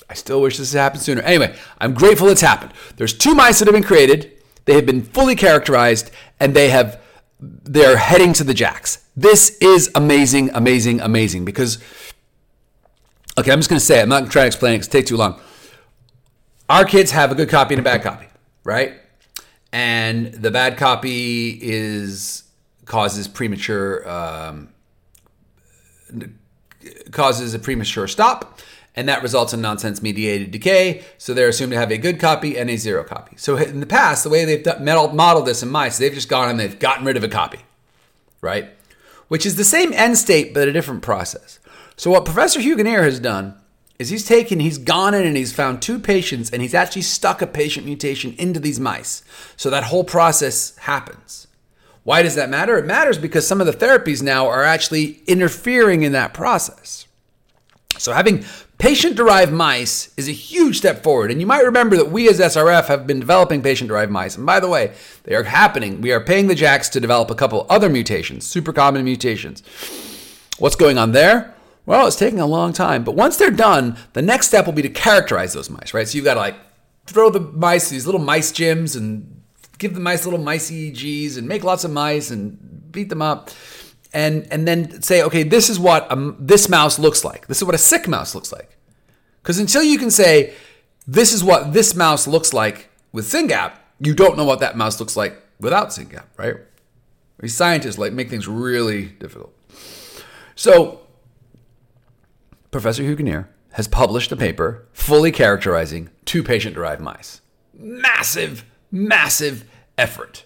I 0.09 0.13
still 0.13 0.41
wish 0.41 0.57
this 0.57 0.73
had 0.73 0.79
happened 0.79 1.01
sooner. 1.01 1.21
Anyway, 1.21 1.55
I'm 1.79 1.93
grateful 1.93 2.29
it's 2.29 2.41
happened. 2.41 2.71
There's 2.95 3.13
two 3.13 3.33
mice 3.33 3.59
that 3.59 3.67
have 3.67 3.73
been 3.73 3.83
created. 3.83 4.31
They 4.65 4.75
have 4.75 4.85
been 4.85 5.01
fully 5.01 5.35
characterized 5.35 6.11
and 6.39 6.55
they 6.55 6.69
have 6.69 7.01
they're 7.39 7.97
heading 7.97 8.31
to 8.33 8.43
the 8.43 8.53
Jax. 8.53 9.05
This 9.17 9.57
is 9.59 9.91
amazing, 9.95 10.51
amazing, 10.53 11.01
amazing 11.01 11.43
because 11.43 11.79
okay, 13.37 13.51
I'm 13.51 13.59
just 13.59 13.69
to 13.69 13.79
say 13.79 13.99
it. 13.99 14.03
I'm 14.03 14.09
not 14.09 14.25
to 14.25 14.29
try 14.29 14.43
to 14.43 14.47
explain 14.47 14.73
it 14.73 14.77
because 14.77 14.87
it 14.87 14.91
takes 14.91 15.09
too 15.09 15.17
long. 15.17 15.41
Our 16.69 16.85
kids 16.85 17.11
have 17.11 17.31
a 17.31 17.35
good 17.35 17.49
copy 17.49 17.73
and 17.73 17.81
a 17.81 17.83
bad 17.83 18.03
copy, 18.03 18.27
right? 18.63 18.93
And 19.73 20.27
the 20.33 20.51
bad 20.51 20.77
copy 20.77 21.59
is 21.61 22.43
causes 22.85 23.27
premature 23.27 24.07
um, 24.09 24.69
causes 27.11 27.53
a 27.53 27.59
premature 27.59 28.07
stop 28.07 28.59
and 28.95 29.09
that 29.09 29.23
results 29.23 29.53
in 29.53 29.61
nonsense 29.61 30.01
mediated 30.01 30.51
decay. 30.51 31.03
So 31.17 31.33
they're 31.33 31.47
assumed 31.47 31.71
to 31.71 31.79
have 31.79 31.91
a 31.91 31.97
good 31.97 32.19
copy 32.19 32.57
and 32.57 32.69
a 32.69 32.77
zero 32.77 33.03
copy. 33.03 33.35
So 33.37 33.57
in 33.57 33.79
the 33.79 33.85
past, 33.85 34.23
the 34.23 34.29
way 34.29 34.45
they've 34.45 34.63
done, 34.63 34.83
modeled 34.85 35.47
this 35.47 35.63
in 35.63 35.69
mice, 35.69 35.97
they've 35.97 36.13
just 36.13 36.29
gone 36.29 36.49
and 36.49 36.59
they've 36.59 36.77
gotten 36.77 37.05
rid 37.05 37.17
of 37.17 37.23
a 37.23 37.29
copy, 37.29 37.59
right? 38.41 38.69
Which 39.27 39.45
is 39.45 39.55
the 39.55 39.63
same 39.63 39.93
end 39.93 40.17
state 40.17 40.53
but 40.53 40.67
a 40.67 40.73
different 40.73 41.01
process. 41.01 41.59
So 41.95 42.11
what 42.11 42.25
Professor 42.25 42.59
Huganir 42.59 43.03
has 43.03 43.19
done 43.19 43.55
is 43.99 44.09
he's 44.09 44.25
taken, 44.25 44.59
he's 44.59 44.77
gone 44.77 45.13
in 45.13 45.25
and 45.25 45.37
he's 45.37 45.53
found 45.53 45.81
two 45.81 45.99
patients 45.99 46.49
and 46.49 46.61
he's 46.61 46.73
actually 46.73 47.03
stuck 47.03 47.41
a 47.41 47.47
patient 47.47 47.85
mutation 47.85 48.35
into 48.37 48.59
these 48.59 48.79
mice. 48.79 49.23
So 49.55 49.69
that 49.69 49.85
whole 49.85 50.03
process 50.03 50.75
happens. 50.77 51.47
Why 52.03 52.21
does 52.21 52.35
that 52.35 52.49
matter? 52.49 52.77
It 52.77 52.85
matters 52.85 53.17
because 53.17 53.47
some 53.47 53.61
of 53.61 53.67
the 53.67 53.73
therapies 53.73 54.21
now 54.21 54.47
are 54.47 54.63
actually 54.63 55.21
interfering 55.25 56.03
in 56.03 56.11
that 56.11 56.33
process. 56.33 57.07
So 57.97 58.11
having 58.11 58.43
patient 58.77 59.15
derived 59.15 59.53
mice 59.53 60.13
is 60.17 60.27
a 60.27 60.33
huge 60.33 60.77
step 60.77 61.03
forward. 61.03 61.31
And 61.31 61.39
you 61.39 61.47
might 61.47 61.63
remember 61.63 61.95
that 61.95 62.11
we 62.11 62.27
as 62.27 62.39
SRF 62.39 62.87
have 62.87 63.07
been 63.07 63.19
developing 63.19 63.61
patient 63.61 63.87
derived 63.87 64.11
mice. 64.11 64.35
And 64.35 64.45
by 64.45 64.59
the 64.59 64.67
way, 64.67 64.93
they 65.23 65.35
are 65.35 65.43
happening. 65.43 66.01
We 66.01 66.11
are 66.11 66.19
paying 66.19 66.47
the 66.47 66.55
Jax 66.55 66.89
to 66.89 66.99
develop 66.99 67.31
a 67.31 67.35
couple 67.35 67.65
other 67.69 67.89
mutations, 67.89 68.45
super 68.45 68.73
common 68.73 69.05
mutations. 69.05 69.63
What's 70.57 70.75
going 70.75 70.97
on 70.97 71.13
there? 71.13 71.53
Well, 71.85 72.07
it's 72.07 72.15
taking 72.15 72.39
a 72.39 72.45
long 72.45 72.71
time, 72.71 73.03
but 73.03 73.15
once 73.15 73.35
they're 73.35 73.51
done, 73.51 73.97
the 74.13 74.21
next 74.21 74.47
step 74.47 74.65
will 74.65 74.73
be 74.73 74.81
to 74.81 74.89
characterize 74.89 75.53
those 75.53 75.69
mice, 75.69 75.93
right? 75.93 76.07
So 76.07 76.15
you've 76.15 76.25
got 76.25 76.35
to 76.35 76.39
like 76.39 76.55
throw 77.05 77.29
the 77.29 77.41
mice 77.41 77.89
these 77.89 78.05
little 78.05 78.21
mice 78.21 78.51
gyms 78.51 78.95
and 78.95 79.42
give 79.77 79.93
the 79.93 79.99
mice 79.99 80.25
little 80.25 80.39
mice 80.39 80.71
EEGs 80.71 81.37
and 81.37 81.47
make 81.47 81.63
lots 81.63 81.83
of 81.83 81.91
mice 81.91 82.31
and 82.31 82.91
beat 82.91 83.09
them 83.09 83.21
up. 83.21 83.49
And, 84.15 84.47
and 84.51 84.67
then 84.67 85.01
say, 85.01 85.23
okay, 85.23 85.41
this 85.41 85.71
is 85.71 85.79
what 85.79 86.11
um, 86.11 86.35
this 86.39 86.69
mouse 86.69 86.99
looks 86.99 87.25
like. 87.25 87.47
This 87.47 87.57
is 87.57 87.63
what 87.63 87.73
a 87.73 87.79
sick 87.79 88.07
mouse 88.07 88.35
looks 88.35 88.51
like. 88.51 88.77
Because 89.41 89.57
until 89.57 89.81
you 89.81 89.97
can 89.97 90.11
say, 90.11 90.53
this 91.07 91.33
is 91.33 91.43
what 91.43 91.73
this 91.73 91.95
mouse 91.95 92.27
looks 92.27 92.53
like 92.53 92.89
with 93.11 93.25
SYNGAP, 93.25 93.73
you 93.99 94.13
don't 94.13 94.37
know 94.37 94.45
what 94.45 94.59
that 94.59 94.77
mouse 94.77 94.99
looks 94.99 95.17
like 95.17 95.41
without 95.59 95.89
SYNGAP, 95.89 96.25
right? 96.37 96.55
These 97.39 97.55
scientists 97.55 97.97
like 97.97 98.13
make 98.13 98.29
things 98.29 98.47
really 98.47 99.05
difficult. 99.05 99.53
So 100.55 101.01
Professor 102.71 103.03
Huganir 103.03 103.47
has 103.73 103.87
published 103.87 104.31
a 104.31 104.35
paper 104.35 104.87
fully 104.93 105.31
characterizing 105.31 106.09
two 106.25 106.43
patient 106.43 106.75
derived 106.75 107.01
mice. 107.01 107.41
Massive, 107.73 108.65
massive 108.93 109.69
effort. 109.97 110.45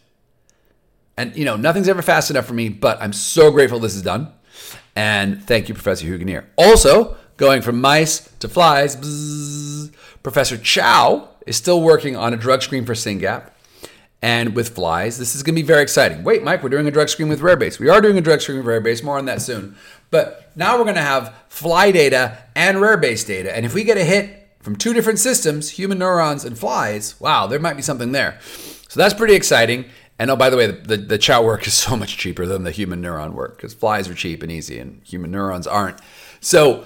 And, 1.17 1.35
you 1.35 1.45
know, 1.45 1.57
nothing's 1.57 1.89
ever 1.89 2.01
fast 2.01 2.31
enough 2.31 2.45
for 2.45 2.53
me, 2.53 2.69
but 2.69 2.99
I'm 3.01 3.13
so 3.13 3.51
grateful 3.51 3.79
this 3.79 3.95
is 3.95 4.01
done. 4.01 4.31
And 4.95 5.43
thank 5.43 5.67
you, 5.67 5.75
Professor 5.75 6.07
Huganir. 6.07 6.45
Also, 6.57 7.17
going 7.35 7.61
from 7.61 7.81
mice 7.81 8.29
to 8.39 8.47
flies, 8.47 8.95
bzzz, 8.95 9.93
Professor 10.23 10.57
Chow 10.57 11.29
is 11.45 11.55
still 11.55 11.81
working 11.81 12.15
on 12.15 12.33
a 12.33 12.37
drug 12.37 12.61
screen 12.61 12.85
for 12.85 12.93
SYNGAP 12.93 13.51
and 14.21 14.55
with 14.55 14.69
flies. 14.69 15.17
This 15.17 15.35
is 15.35 15.43
going 15.43 15.55
to 15.55 15.61
be 15.61 15.65
very 15.67 15.83
exciting. 15.83 16.23
Wait, 16.23 16.43
Mike, 16.43 16.63
we're 16.63 16.69
doing 16.69 16.87
a 16.87 16.91
drug 16.91 17.09
screen 17.09 17.29
with 17.29 17.41
Rarebase. 17.41 17.79
We 17.79 17.89
are 17.89 18.01
doing 18.01 18.17
a 18.17 18.21
drug 18.21 18.41
screen 18.41 18.57
with 18.57 18.65
Rarebase. 18.65 19.03
More 19.03 19.17
on 19.17 19.25
that 19.25 19.41
soon. 19.41 19.75
But 20.09 20.51
now 20.55 20.77
we're 20.77 20.83
going 20.83 20.95
to 20.95 21.01
have 21.01 21.35
fly 21.49 21.91
data 21.91 22.37
and 22.55 22.81
rare 22.81 22.97
base 22.97 23.23
data. 23.23 23.55
And 23.55 23.65
if 23.65 23.73
we 23.73 23.83
get 23.83 23.97
a 23.97 24.03
hit 24.03 24.36
from 24.67 24.75
two 24.75 24.93
different 24.93 25.17
systems, 25.17 25.69
human 25.69 25.97
neurons 25.97 26.43
and 26.43 26.59
flies, 26.59 27.17
wow, 27.21 27.47
there 27.47 27.57
might 27.57 27.77
be 27.77 27.81
something 27.81 28.11
there. 28.11 28.37
So 28.89 28.99
that's 28.99 29.13
pretty 29.13 29.33
exciting. 29.33 29.85
And 30.19 30.29
oh, 30.29 30.35
by 30.35 30.49
the 30.49 30.57
way, 30.57 30.67
the, 30.67 30.97
the, 30.97 31.17
chow 31.17 31.41
work 31.41 31.65
is 31.67 31.73
so 31.73 31.95
much 31.95 32.17
cheaper 32.17 32.45
than 32.45 32.65
the 32.65 32.71
human 32.71 33.01
neuron 33.01 33.31
work 33.31 33.55
because 33.55 33.73
flies 33.73 34.09
are 34.09 34.13
cheap 34.13 34.43
and 34.43 34.51
easy 34.51 34.77
and 34.77 35.01
human 35.05 35.31
neurons 35.31 35.67
aren't. 35.67 36.01
So 36.41 36.83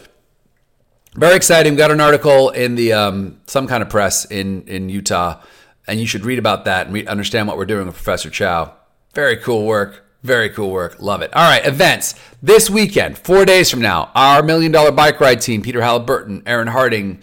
very 1.16 1.36
exciting. 1.36 1.74
We 1.74 1.78
got 1.78 1.90
an 1.90 2.02
article 2.02 2.52
in 2.52 2.76
the 2.76 2.94
um, 2.94 3.42
some 3.48 3.66
kind 3.66 3.82
of 3.82 3.90
press 3.90 4.26
in 4.26 4.62
in 4.68 4.90
Utah, 4.90 5.42
and 5.88 6.00
you 6.00 6.06
should 6.06 6.24
read 6.24 6.38
about 6.38 6.66
that 6.66 6.86
and 6.86 7.08
understand 7.08 7.48
what 7.48 7.58
we're 7.58 7.66
doing 7.66 7.88
with 7.88 7.96
Professor 7.96 8.30
Chow. 8.30 8.76
Very 9.16 9.38
cool 9.38 9.66
work. 9.66 10.06
Very 10.22 10.52
cool 10.52 10.70
work. 10.70 11.02
Love 11.02 11.24
it. 11.24 11.36
All 11.36 11.50
right, 11.50 11.66
events. 11.66 12.14
This 12.44 12.70
weekend, 12.70 13.18
four 13.18 13.44
days 13.44 13.72
from 13.72 13.82
now, 13.82 14.12
our 14.14 14.44
million 14.44 14.72
dollar 14.72 14.92
bike 14.92 15.20
ride 15.20 15.42
team, 15.42 15.64
Peter 15.64 15.82
Halliburton, 15.82 16.44
Aaron 16.46 16.68
Harding, 16.68 17.22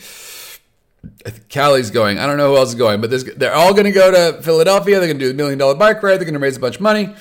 Callie's 1.50 1.90
going. 1.90 2.18
I 2.18 2.26
don't 2.26 2.36
know 2.36 2.50
who 2.50 2.56
else 2.56 2.70
is 2.70 2.74
going, 2.74 3.00
but 3.00 3.10
they're 3.38 3.54
all 3.54 3.72
going 3.72 3.84
to 3.84 3.92
go 3.92 4.10
to 4.10 4.42
Philadelphia. 4.42 4.98
They're 4.98 5.08
going 5.08 5.18
to 5.18 5.24
do 5.24 5.30
a 5.30 5.34
million 5.34 5.58
dollar 5.58 5.74
bike 5.74 6.02
ride. 6.02 6.16
They're 6.16 6.24
going 6.24 6.34
to 6.34 6.40
raise 6.40 6.56
a 6.56 6.60
bunch 6.60 6.76
of 6.76 6.80
money. 6.80 7.14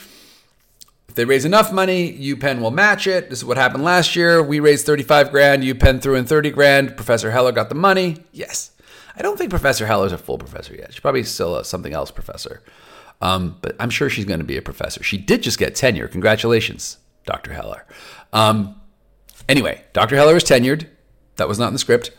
If 1.10 1.15
they 1.15 1.25
raise 1.25 1.46
enough 1.46 1.72
money, 1.72 2.17
UPenn 2.17 2.60
will 2.60 2.72
match 2.72 3.07
it. 3.07 3.29
This 3.29 3.39
is 3.39 3.46
what 3.46 3.57
happened 3.57 3.84
last 3.84 4.15
year. 4.15 4.41
We 4.41 4.60
raised 4.60 4.86
35 4.86 5.31
grand. 5.31 5.63
UPenn 5.63 6.01
threw 6.01 6.15
in 6.15 6.25
30 6.25 6.51
grand. 6.51 6.96
Professor 6.96 7.31
Heller 7.31 7.51
got 7.51 7.69
the 7.69 7.75
money. 7.75 8.17
Yes. 8.31 8.72
I 9.15 9.22
don't 9.22 9.38
think 9.38 9.50
Professor 9.50 9.86
Heller's 9.86 10.12
a 10.12 10.17
full 10.17 10.38
professor 10.38 10.75
yet. 10.75 10.93
She's 10.93 11.00
probably 11.00 11.24
still 11.24 11.55
a 11.57 11.65
something 11.65 11.93
else 11.93 12.12
professor. 12.12 12.62
Um, 13.19 13.57
but 13.62 13.75
I'm 13.79 13.89
sure 13.89 14.10
she's 14.10 14.25
going 14.25 14.39
to 14.39 14.46
be 14.46 14.57
a 14.57 14.62
professor. 14.62 15.01
She 15.03 15.17
did 15.17 15.41
just 15.41 15.57
get 15.57 15.75
tenure. 15.75 16.07
Congratulations, 16.07 16.98
Dr. 17.25 17.53
Heller. 17.53 17.86
Um, 18.31 18.79
anyway, 19.50 19.84
Dr. 19.93 20.15
Heller 20.15 20.36
is 20.36 20.43
tenured. 20.43 20.88
That 21.38 21.48
was 21.48 21.57
not 21.57 21.67
in 21.67 21.74
the 21.74 21.79
script. 21.79 22.12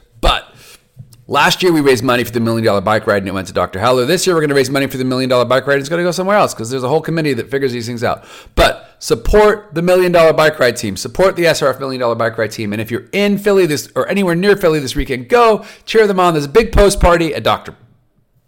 Last 1.31 1.63
year 1.63 1.73
we 1.73 1.81
raised 1.81 2.03
money 2.03 2.25
for 2.25 2.33
the 2.33 2.41
million 2.41 2.65
dollar 2.65 2.81
bike 2.81 3.07
ride 3.07 3.19
and 3.19 3.29
it 3.29 3.35
went 3.35 3.47
to 3.49 3.53
Dr. 3.53 3.79
Heller. 3.79 4.07
This 4.07 4.27
year 4.27 4.35
we're 4.35 4.41
going 4.41 4.49
to 4.49 4.57
raise 4.57 4.71
money 4.71 4.87
for 4.87 4.97
the 4.97 5.05
million 5.05 5.29
dollar 5.29 5.45
bike 5.45 5.67
ride 5.67 5.75
and 5.75 5.81
it's 5.81 5.89
going 5.89 6.01
to 6.01 6.05
go 6.05 6.11
somewhere 6.11 6.37
else 6.37 6.55
because 6.55 6.71
there's 6.71 6.83
a 6.83 6.89
whole 6.89 7.03
committee 7.03 7.35
that 7.35 7.51
figures 7.51 7.73
these 7.73 7.87
things 7.87 8.03
out. 8.03 8.25
But 8.55 8.97
support 8.99 9.75
the 9.75 9.83
million 9.83 10.11
dollar 10.11 10.33
bike 10.33 10.59
ride 10.59 10.77
team. 10.77 10.97
Support 10.97 11.37
the 11.37 11.45
SRF 11.45 11.79
million 11.79 12.01
dollar 12.01 12.15
bike 12.15 12.37
ride 12.39 12.51
team. 12.51 12.73
And 12.73 12.81
if 12.81 12.91
you're 12.91 13.09
in 13.13 13.37
Philly 13.39 13.67
this 13.67 13.93
or 13.95 14.09
anywhere 14.09 14.35
near 14.35 14.57
Philly 14.57 14.81
this 14.81 14.97
weekend, 14.97 15.29
go 15.29 15.65
cheer 15.85 16.07
them 16.07 16.19
on. 16.19 16.33
There's 16.33 16.47
a 16.47 16.49
big 16.49 16.73
post 16.73 16.99
party 16.99 17.35
at 17.35 17.45
Dr. 17.45 17.77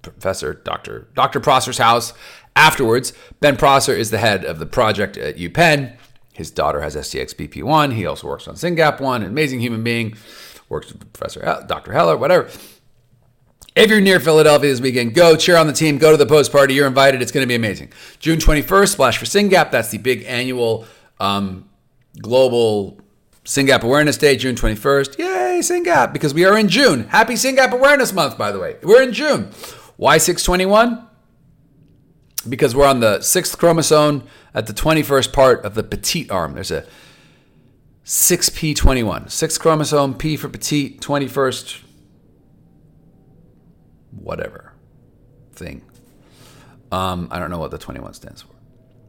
Professor 0.02 0.54
Dr. 0.54 1.08
Dr. 1.14 1.40
Prosser's 1.40 1.76
house 1.76 2.14
Afterwards, 2.56 3.12
Ben 3.40 3.56
Prosser 3.56 3.94
is 3.94 4.10
the 4.10 4.18
head 4.18 4.44
of 4.44 4.58
the 4.58 4.66
project 4.66 5.16
at 5.16 5.36
UPenn. 5.36 5.96
His 6.32 6.50
daughter 6.50 6.80
has 6.80 6.96
STXBP1. 6.96 7.94
He 7.94 8.06
also 8.06 8.26
works 8.26 8.48
on 8.48 8.54
SYNGAP1, 8.54 9.24
amazing 9.24 9.60
human 9.60 9.82
being, 9.82 10.16
works 10.70 10.90
with 10.90 11.12
Professor 11.12 11.40
Dr. 11.66 11.92
Heller, 11.92 12.16
whatever. 12.16 12.48
If 13.76 13.90
you're 13.90 14.00
near 14.00 14.18
Philadelphia 14.18 14.70
this 14.70 14.80
weekend, 14.80 15.14
go 15.14 15.36
cheer 15.36 15.56
on 15.56 15.66
the 15.66 15.72
team, 15.72 15.98
go 15.98 16.10
to 16.10 16.16
the 16.16 16.26
post 16.26 16.50
party. 16.50 16.74
You're 16.74 16.86
invited. 16.86 17.20
It's 17.22 17.30
going 17.30 17.44
to 17.44 17.48
be 17.48 17.54
amazing. 17.54 17.92
June 18.18 18.38
21st, 18.38 18.88
Splash 18.88 19.18
for 19.18 19.26
SYNGAP. 19.26 19.70
That's 19.70 19.90
the 19.90 19.98
big 19.98 20.24
annual 20.24 20.86
um, 21.20 21.68
global 22.18 22.98
SYNGAP 23.44 23.82
Awareness 23.82 24.16
Day, 24.16 24.36
June 24.36 24.56
21st. 24.56 25.18
Yay, 25.18 25.60
SYNGAP, 25.60 26.12
because 26.12 26.34
we 26.34 26.44
are 26.44 26.58
in 26.58 26.68
June. 26.68 27.04
Happy 27.08 27.34
SYNGAP 27.34 27.72
Awareness 27.72 28.12
Month, 28.12 28.38
by 28.38 28.50
the 28.50 28.58
way. 28.58 28.76
We're 28.82 29.02
in 29.02 29.12
June. 29.12 29.50
Why 29.96 30.18
621? 30.18 31.06
because 32.48 32.74
we're 32.74 32.86
on 32.86 33.00
the 33.00 33.20
sixth 33.20 33.58
chromosome 33.58 34.26
at 34.54 34.66
the 34.66 34.72
21st 34.72 35.32
part 35.32 35.64
of 35.64 35.74
the 35.74 35.82
petite 35.82 36.30
arm. 36.30 36.54
There's 36.54 36.70
a 36.70 36.86
6p21, 38.10 39.30
sixth 39.30 39.60
chromosome, 39.60 40.14
P 40.14 40.36
for 40.36 40.48
petite, 40.48 41.00
21st, 41.00 41.80
whatever 44.10 44.72
thing. 45.52 45.82
Um, 46.90 47.28
I 47.30 47.38
don't 47.38 47.50
know 47.50 47.60
what 47.60 47.70
the 47.70 47.78
21 47.78 48.14
stands 48.14 48.42
for. 48.42 48.50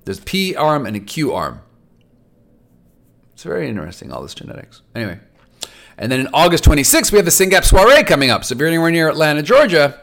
There's 0.06 0.20
P 0.20 0.56
arm 0.56 0.86
and 0.86 0.96
a 0.96 1.00
Q 1.00 1.34
arm. 1.34 1.62
It's 3.34 3.42
very 3.42 3.68
interesting, 3.68 4.12
all 4.12 4.22
this 4.22 4.36
genetics. 4.36 4.84
Anyway. 4.94 5.20
And 5.98 6.12
then 6.12 6.20
in 6.20 6.28
August 6.32 6.64
26th, 6.66 7.12
we 7.12 7.18
have 7.18 7.26
the 7.26 7.32
SYNGAP 7.32 7.64
soiree 7.64 8.04
coming 8.04 8.30
up. 8.30 8.46
So 8.46 8.54
if 8.54 8.60
you're 8.60 8.68
anywhere 8.68 8.92
near 8.92 9.10
Atlanta, 9.10 9.42
Georgia, 9.42 10.00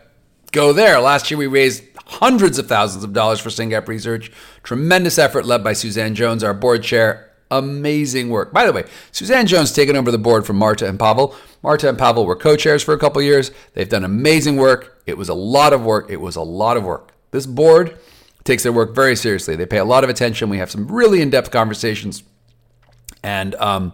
go 0.50 0.72
there. 0.72 0.98
Last 0.98 1.30
year 1.30 1.38
we 1.38 1.46
raised 1.46 1.84
hundreds 2.04 2.58
of 2.58 2.66
thousands 2.66 3.04
of 3.04 3.12
dollars 3.12 3.38
for 3.38 3.50
SYNGAP 3.50 3.86
research. 3.86 4.32
Tremendous 4.64 5.18
effort 5.18 5.46
led 5.46 5.62
by 5.62 5.72
Suzanne 5.72 6.16
Jones, 6.16 6.42
our 6.42 6.52
board 6.52 6.82
chair. 6.82 7.27
Amazing 7.50 8.28
work. 8.28 8.52
By 8.52 8.66
the 8.66 8.72
way, 8.72 8.84
Suzanne 9.10 9.46
Jones 9.46 9.72
taken 9.72 9.96
over 9.96 10.10
the 10.10 10.18
board 10.18 10.46
from 10.46 10.56
Marta 10.56 10.86
and 10.86 10.98
Pavel. 10.98 11.34
Marta 11.62 11.88
and 11.88 11.98
Pavel 11.98 12.26
were 12.26 12.36
co-chairs 12.36 12.82
for 12.82 12.92
a 12.92 12.98
couple 12.98 13.22
years. 13.22 13.50
They've 13.72 13.88
done 13.88 14.04
amazing 14.04 14.56
work. 14.56 15.00
It 15.06 15.16
was 15.16 15.28
a 15.28 15.34
lot 15.34 15.72
of 15.72 15.82
work. 15.82 16.10
It 16.10 16.20
was 16.20 16.36
a 16.36 16.42
lot 16.42 16.76
of 16.76 16.84
work. 16.84 17.12
This 17.30 17.46
board 17.46 17.98
takes 18.44 18.62
their 18.62 18.72
work 18.72 18.94
very 18.94 19.16
seriously. 19.16 19.56
They 19.56 19.66
pay 19.66 19.78
a 19.78 19.84
lot 19.84 20.04
of 20.04 20.10
attention. 20.10 20.50
We 20.50 20.58
have 20.58 20.70
some 20.70 20.86
really 20.88 21.22
in-depth 21.22 21.50
conversations. 21.50 22.22
And 23.22 23.54
um, 23.56 23.92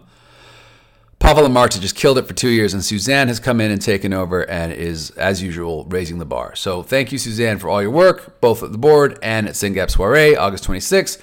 Pavel 1.19 1.45
and 1.45 1.53
Marta 1.53 1.79
just 1.79 1.95
killed 1.95 2.17
it 2.17 2.27
for 2.27 2.33
two 2.33 2.49
years, 2.49 2.73
and 2.73 2.83
Suzanne 2.83 3.29
has 3.29 3.39
come 3.39 3.59
in 3.59 3.71
and 3.71 3.81
taken 3.81 4.13
over 4.13 4.47
and 4.49 4.71
is, 4.71 5.11
as 5.11 5.41
usual, 5.41 5.85
raising 5.85 6.19
the 6.19 6.25
bar. 6.25 6.55
So 6.55 6.83
thank 6.83 7.11
you, 7.11 7.17
Suzanne, 7.17 7.57
for 7.57 7.69
all 7.69 7.81
your 7.81 7.91
work, 7.91 8.39
both 8.41 8.61
at 8.61 8.71
the 8.71 8.77
board 8.77 9.17
and 9.23 9.47
at 9.47 9.55
SYNGAP 9.55 9.89
Soiree, 9.89 10.35
August 10.35 10.67
26th. 10.67 11.19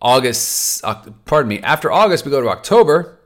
August, 0.00 0.82
pardon 1.24 1.48
me, 1.48 1.60
after 1.60 1.90
August, 1.90 2.24
we 2.24 2.30
go 2.30 2.40
to 2.40 2.48
October. 2.48 3.18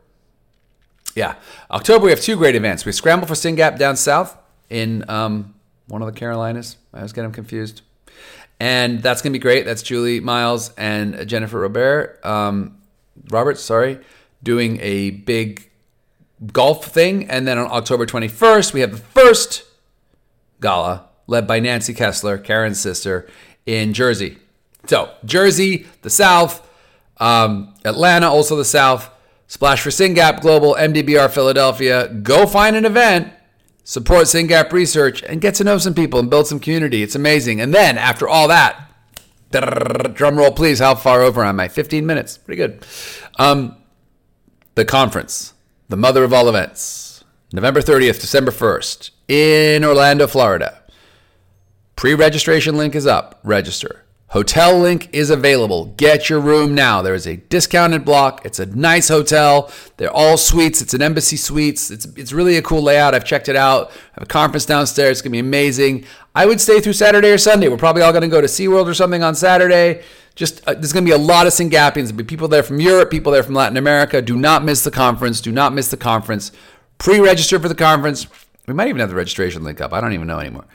Yeah, 1.14 1.34
October, 1.70 2.04
we 2.04 2.10
have 2.10 2.20
two 2.20 2.36
great 2.36 2.54
events. 2.54 2.84
We 2.84 2.92
scramble 2.92 3.26
for 3.26 3.34
SYNGAP 3.34 3.78
down 3.78 3.96
south 3.96 4.36
in 4.68 5.08
um, 5.10 5.54
one 5.88 6.02
of 6.02 6.06
the 6.06 6.18
Carolinas. 6.18 6.76
I 6.94 6.98
always 6.98 7.12
get 7.12 7.22
them 7.22 7.32
confused. 7.32 7.82
And 8.60 9.02
that's 9.02 9.22
going 9.22 9.32
to 9.32 9.38
be 9.38 9.42
great. 9.42 9.64
That's 9.64 9.82
Julie 9.82 10.20
Miles 10.20 10.72
and 10.76 11.26
Jennifer 11.26 11.60
Robert, 11.60 12.24
um, 12.24 12.78
Roberts, 13.30 13.62
sorry, 13.62 13.98
doing 14.42 14.78
a 14.80 15.10
big 15.10 15.70
golf 16.52 16.84
thing. 16.84 17.28
And 17.28 17.48
then 17.48 17.58
on 17.58 17.66
October 17.70 18.06
21st, 18.06 18.72
we 18.72 18.80
have 18.80 18.92
the 18.92 18.98
first 18.98 19.64
gala 20.60 21.06
led 21.26 21.46
by 21.46 21.58
Nancy 21.58 21.94
Kessler, 21.94 22.38
Karen's 22.38 22.78
sister, 22.78 23.26
in 23.64 23.94
Jersey. 23.94 24.38
So, 24.86 25.12
Jersey, 25.24 25.86
the 26.02 26.10
South, 26.10 26.66
um, 27.18 27.74
Atlanta, 27.84 28.28
also 28.28 28.56
the 28.56 28.64
South. 28.64 29.10
Splash 29.46 29.82
for 29.82 29.90
SYNGAP 29.90 30.40
Global, 30.42 30.76
MDBR 30.76 31.28
Philadelphia. 31.28 32.06
Go 32.08 32.46
find 32.46 32.76
an 32.76 32.84
event, 32.84 33.32
support 33.82 34.28
SYNGAP 34.28 34.70
research, 34.70 35.24
and 35.24 35.40
get 35.40 35.56
to 35.56 35.64
know 35.64 35.76
some 35.76 35.92
people 35.92 36.20
and 36.20 36.30
build 36.30 36.46
some 36.46 36.60
community. 36.60 37.02
It's 37.02 37.16
amazing. 37.16 37.60
And 37.60 37.74
then 37.74 37.98
after 37.98 38.28
all 38.28 38.46
that, 38.46 38.90
drum 39.50 40.36
roll, 40.36 40.52
please. 40.52 40.78
How 40.78 40.94
far 40.94 41.22
over 41.22 41.44
am 41.44 41.58
I? 41.58 41.66
15 41.66 42.06
minutes. 42.06 42.38
Pretty 42.38 42.58
good. 42.58 42.86
Um, 43.40 43.76
the 44.76 44.84
conference, 44.84 45.54
the 45.88 45.96
mother 45.96 46.22
of 46.22 46.32
all 46.32 46.48
events, 46.48 47.24
November 47.52 47.80
30th, 47.80 48.20
December 48.20 48.52
1st, 48.52 49.10
in 49.26 49.84
Orlando, 49.84 50.28
Florida. 50.28 50.80
Pre 51.96 52.14
registration 52.14 52.76
link 52.76 52.94
is 52.94 53.06
up. 53.06 53.40
Register. 53.42 54.04
Hotel 54.30 54.78
link 54.78 55.08
is 55.12 55.28
available. 55.28 55.86
Get 55.96 56.28
your 56.28 56.38
room 56.38 56.72
now. 56.72 57.02
There 57.02 57.14
is 57.16 57.26
a 57.26 57.34
discounted 57.34 58.04
block. 58.04 58.46
It's 58.46 58.60
a 58.60 58.66
nice 58.66 59.08
hotel. 59.08 59.72
They're 59.96 60.12
all 60.12 60.36
suites. 60.36 60.80
It's 60.80 60.94
an 60.94 61.02
embassy 61.02 61.36
suites. 61.36 61.90
It's 61.90 62.04
it's 62.04 62.32
really 62.32 62.56
a 62.56 62.62
cool 62.62 62.80
layout. 62.80 63.12
I've 63.12 63.24
checked 63.24 63.48
it 63.48 63.56
out. 63.56 63.88
I 63.90 63.94
have 64.12 64.22
a 64.22 64.26
conference 64.26 64.64
downstairs. 64.64 65.18
It's 65.18 65.22
gonna 65.22 65.32
be 65.32 65.40
amazing. 65.40 66.04
I 66.32 66.46
would 66.46 66.60
stay 66.60 66.80
through 66.80 66.92
Saturday 66.92 67.28
or 67.32 67.38
Sunday. 67.38 67.68
We're 67.68 67.76
probably 67.76 68.02
all 68.02 68.12
gonna 68.12 68.28
go 68.28 68.40
to 68.40 68.46
SeaWorld 68.46 68.86
or 68.86 68.94
something 68.94 69.24
on 69.24 69.34
Saturday. 69.34 70.04
Just 70.36 70.62
uh, 70.68 70.74
there's 70.74 70.92
gonna 70.92 71.06
be 71.06 71.10
a 71.10 71.18
lot 71.18 71.48
of 71.48 71.52
Syngapians. 71.52 72.04
There'll 72.04 72.18
be 72.18 72.22
people 72.22 72.46
there 72.46 72.62
from 72.62 72.78
Europe, 72.78 73.10
people 73.10 73.32
there 73.32 73.42
from 73.42 73.54
Latin 73.54 73.76
America. 73.76 74.22
Do 74.22 74.36
not 74.36 74.62
miss 74.62 74.84
the 74.84 74.92
conference. 74.92 75.40
Do 75.40 75.50
not 75.50 75.74
miss 75.74 75.88
the 75.88 75.96
conference. 75.96 76.52
Pre-register 76.98 77.58
for 77.58 77.68
the 77.68 77.74
conference. 77.74 78.28
We 78.68 78.74
might 78.74 78.86
even 78.86 79.00
have 79.00 79.08
the 79.08 79.16
registration 79.16 79.64
link 79.64 79.80
up. 79.80 79.92
I 79.92 80.00
don't 80.00 80.12
even 80.12 80.28
know 80.28 80.38
anymore. 80.38 80.66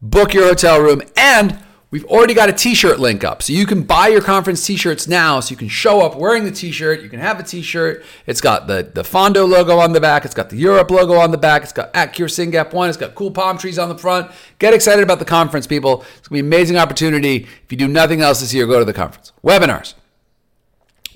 Book 0.00 0.32
your 0.32 0.44
hotel 0.44 0.80
room 0.80 1.02
and 1.16 1.58
We've 1.92 2.04
already 2.04 2.34
got 2.34 2.48
a 2.48 2.52
t-shirt 2.52 3.00
link 3.00 3.24
up. 3.24 3.42
So 3.42 3.52
you 3.52 3.66
can 3.66 3.82
buy 3.82 4.08
your 4.08 4.22
conference 4.22 4.64
t-shirts 4.64 5.08
now 5.08 5.40
so 5.40 5.50
you 5.50 5.56
can 5.56 5.68
show 5.68 6.02
up 6.02 6.14
wearing 6.14 6.44
the 6.44 6.52
t-shirt. 6.52 7.02
You 7.02 7.08
can 7.08 7.18
have 7.18 7.40
a 7.40 7.42
t-shirt. 7.42 8.04
It's 8.26 8.40
got 8.40 8.68
the, 8.68 8.88
the 8.94 9.02
Fondo 9.02 9.48
logo 9.48 9.78
on 9.78 9.92
the 9.92 10.00
back. 10.00 10.24
It's 10.24 10.34
got 10.34 10.50
the 10.50 10.56
Europe 10.56 10.88
logo 10.92 11.14
on 11.14 11.32
the 11.32 11.38
back. 11.38 11.64
It's 11.64 11.72
got 11.72 11.90
at 11.92 12.14
Syngap 12.14 12.72
1. 12.72 12.88
It's 12.88 12.96
got 12.96 13.16
cool 13.16 13.32
palm 13.32 13.58
trees 13.58 13.76
on 13.76 13.88
the 13.88 13.98
front. 13.98 14.30
Get 14.60 14.72
excited 14.72 15.02
about 15.02 15.18
the 15.18 15.24
conference, 15.24 15.66
people. 15.66 16.02
It's 16.18 16.28
going 16.28 16.28
to 16.28 16.30
be 16.34 16.38
an 16.38 16.46
amazing 16.46 16.76
opportunity. 16.76 17.48
If 17.64 17.72
you 17.72 17.76
do 17.76 17.88
nothing 17.88 18.20
else 18.20 18.38
this 18.38 18.54
year, 18.54 18.66
go 18.66 18.78
to 18.78 18.84
the 18.84 18.92
conference. 18.92 19.32
Webinars. 19.42 19.94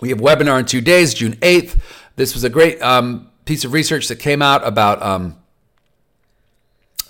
We 0.00 0.08
have 0.08 0.18
webinar 0.18 0.58
in 0.58 0.66
two 0.66 0.80
days, 0.80 1.14
June 1.14 1.36
8th. 1.36 1.78
This 2.16 2.34
was 2.34 2.42
a 2.42 2.50
great 2.50 2.82
um, 2.82 3.30
piece 3.44 3.64
of 3.64 3.72
research 3.72 4.08
that 4.08 4.16
came 4.16 4.42
out 4.42 4.66
about 4.66 5.00
um, 5.02 5.38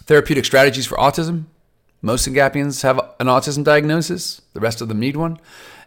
therapeutic 0.04 0.44
strategies 0.44 0.86
for 0.86 0.98
autism 0.98 1.46
most 2.04 2.28
Syngapians 2.28 2.82
have 2.82 2.98
an 3.18 3.28
autism 3.28 3.64
diagnosis. 3.64 4.42
The 4.52 4.60
rest 4.60 4.82
of 4.82 4.88
them 4.88 5.00
need 5.00 5.16
one. 5.16 5.38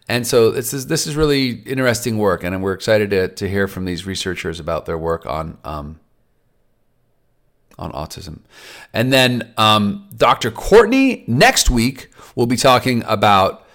And 0.09 0.25
so 0.25 0.49
this 0.49 0.73
is 0.73 0.87
this 0.87 1.05
is 1.05 1.15
really 1.15 1.49
interesting 1.49 2.17
work, 2.17 2.43
and 2.43 2.63
we're 2.63 2.73
excited 2.73 3.11
to, 3.11 3.27
to 3.27 3.47
hear 3.47 3.67
from 3.67 3.85
these 3.85 4.07
researchers 4.07 4.59
about 4.59 4.87
their 4.87 4.97
work 4.97 5.27
on 5.27 5.59
um, 5.63 5.99
on 7.77 7.91
autism. 7.91 8.39
And 8.93 9.13
then 9.13 9.53
um, 9.57 10.09
Dr. 10.15 10.49
Courtney 10.49 11.23
next 11.27 11.69
week 11.69 12.09
will 12.35 12.47
be 12.47 12.57
talking 12.57 13.03
about 13.05 13.66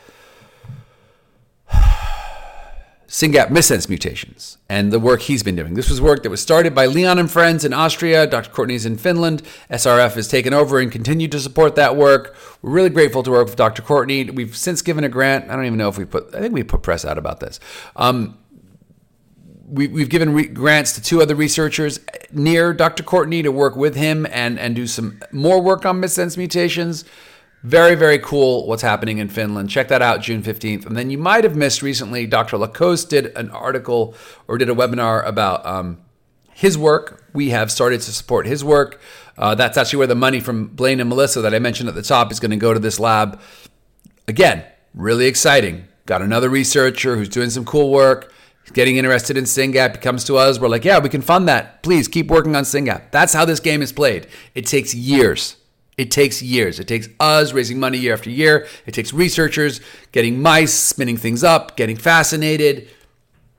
SYNGAP 3.13 3.49
missense 3.49 3.91
mutations 3.91 4.57
and 4.71 4.91
the 4.91 4.99
work 4.99 5.21
he's 5.21 5.43
been 5.43 5.55
doing. 5.55 5.75
This 5.75 5.91
was 5.91 6.01
work 6.01 6.23
that 6.23 6.31
was 6.31 6.41
started 6.41 6.75
by 6.75 6.87
Leon 6.87 7.19
and 7.19 7.31
friends 7.31 7.63
in 7.63 7.75
Austria. 7.75 8.27
Dr. 8.27 8.49
Courtney's 8.49 8.87
in 8.87 8.97
Finland. 8.97 9.43
SRF 9.71 10.15
has 10.15 10.29
taken 10.29 10.55
over 10.55 10.79
and 10.79 10.91
continued 10.91 11.31
to 11.33 11.39
support 11.39 11.77
that 11.77 11.95
work. 11.95 12.35
We're 12.63 12.71
really 12.71 12.89
grateful 12.89 13.23
to 13.25 13.31
work 13.31 13.49
with 13.49 13.57
Dr. 13.57 13.83
Courtney. 13.83 14.31
We've 14.31 14.57
since 14.57 14.81
given 14.81 15.05
a 15.05 15.11
grant. 15.11 15.51
I 15.51 15.57
don't 15.57 15.67
even 15.67 15.77
know 15.77 15.91
if 15.91 15.99
we 15.99 16.07
put, 16.07 16.35
I 16.35 16.41
think 16.41 16.55
we 16.55 16.63
put 16.63 16.81
press 16.83 17.05
out 17.05 17.19
about 17.19 17.41
this. 17.41 17.61
Um, 17.97 18.39
we, 19.67 19.89
we've 19.89 20.09
given 20.09 20.33
re- 20.33 20.47
grants 20.47 20.93
to 20.93 21.03
two 21.03 21.21
other 21.21 21.35
researchers 21.35 22.01
near 22.33 22.73
Dr. 22.73 23.03
Courtney 23.03 23.43
to 23.43 23.53
work 23.53 23.77
with 23.77 23.95
him 23.95 24.27
and, 24.33 24.59
and 24.59 24.75
do 24.75 24.87
some 24.87 25.21
more 25.33 25.61
work 25.61 25.85
on 25.85 26.01
missense 26.01 26.39
mutations. 26.39 27.05
Very, 27.63 27.95
very 27.95 28.19
cool 28.19 28.67
what's 28.67 28.83
happening 28.83 29.19
in 29.19 29.29
Finland. 29.29 29.71
Check 29.71 29.89
that 29.89 30.03
out 30.03 30.21
June 30.21 30.43
15th. 30.43 30.85
And 30.85 30.97
then 30.97 31.11
you 31.11 31.19
might 31.19 31.45
have 31.45 31.55
missed 31.55 31.81
recently, 31.81 32.27
Dr. 32.27 32.59
Lacoste 32.59 33.09
did 33.09 33.27
an 33.37 33.51
article 33.51 34.15
or 34.49 34.59
did 34.59 34.69
a 34.69 34.75
webinar 34.75 35.25
about 35.25 35.65
um, 35.65 35.99
his 36.53 36.77
work. 36.77 37.25
We 37.33 37.51
have 37.51 37.71
started 37.71 38.01
to 38.01 38.13
support 38.13 38.47
his 38.47 38.65
work. 38.65 39.01
Uh, 39.39 39.55
that's 39.55 39.77
actually 39.77 39.99
where 39.99 40.07
the 40.09 40.17
money 40.17 40.41
from 40.41 40.69
Blane 40.69 40.99
and 40.99 41.09
Melissa 41.09 41.41
that 41.41 41.55
I 41.55 41.61
mentioned 41.61 41.89
at 41.89 41.95
the 41.95 42.03
top 42.03 42.33
is 42.33 42.41
going 42.41 42.51
to 42.51 42.57
go 42.57 42.75
to 42.75 42.81
this 42.81 42.99
lab. 42.99 43.41
Again, 44.27 44.65
really 44.93 45.27
exciting. 45.27 45.87
Got 46.07 46.21
another 46.21 46.51
researcher 46.51 47.17
who's 47.17 47.29
doing 47.29 47.51
some 47.51 47.65
cool 47.65 47.91
work. 47.91 48.33
Getting 48.73 48.97
interested 48.97 49.37
in 49.37 49.45
SYNGAP. 49.45 49.97
He 49.97 50.01
comes 50.01 50.25
to 50.25 50.37
us. 50.37 50.59
We're 50.59 50.69
like, 50.69 50.85
yeah, 50.85 50.99
we 50.99 51.09
can 51.09 51.21
fund 51.21 51.49
that. 51.49 51.83
Please 51.83 52.09
keep 52.09 52.29
working 52.29 52.57
on 52.57 52.65
SYNGAP. 52.65 53.11
That's 53.11 53.33
how 53.33 53.45
this 53.45 53.61
game 53.61 53.83
is 53.83 53.93
played. 53.93 54.27
It 54.55 54.67
takes 54.67 54.95
years. 54.95 55.57
It 55.97 56.11
takes 56.11 56.43
years. 56.43 56.81
It 56.81 56.89
takes 56.89 57.09
us 57.21 57.53
raising 57.53 57.79
money 57.79 57.99
year 57.99 58.15
after 58.15 58.31
year. 58.31 58.67
It 58.87 58.93
takes 58.95 59.13
researchers 59.13 59.81
getting 60.11 60.41
mice, 60.41 60.73
spinning 60.73 61.17
things 61.17 61.45
up, 61.45 61.77
getting 61.77 61.97
fascinated. 61.97 62.89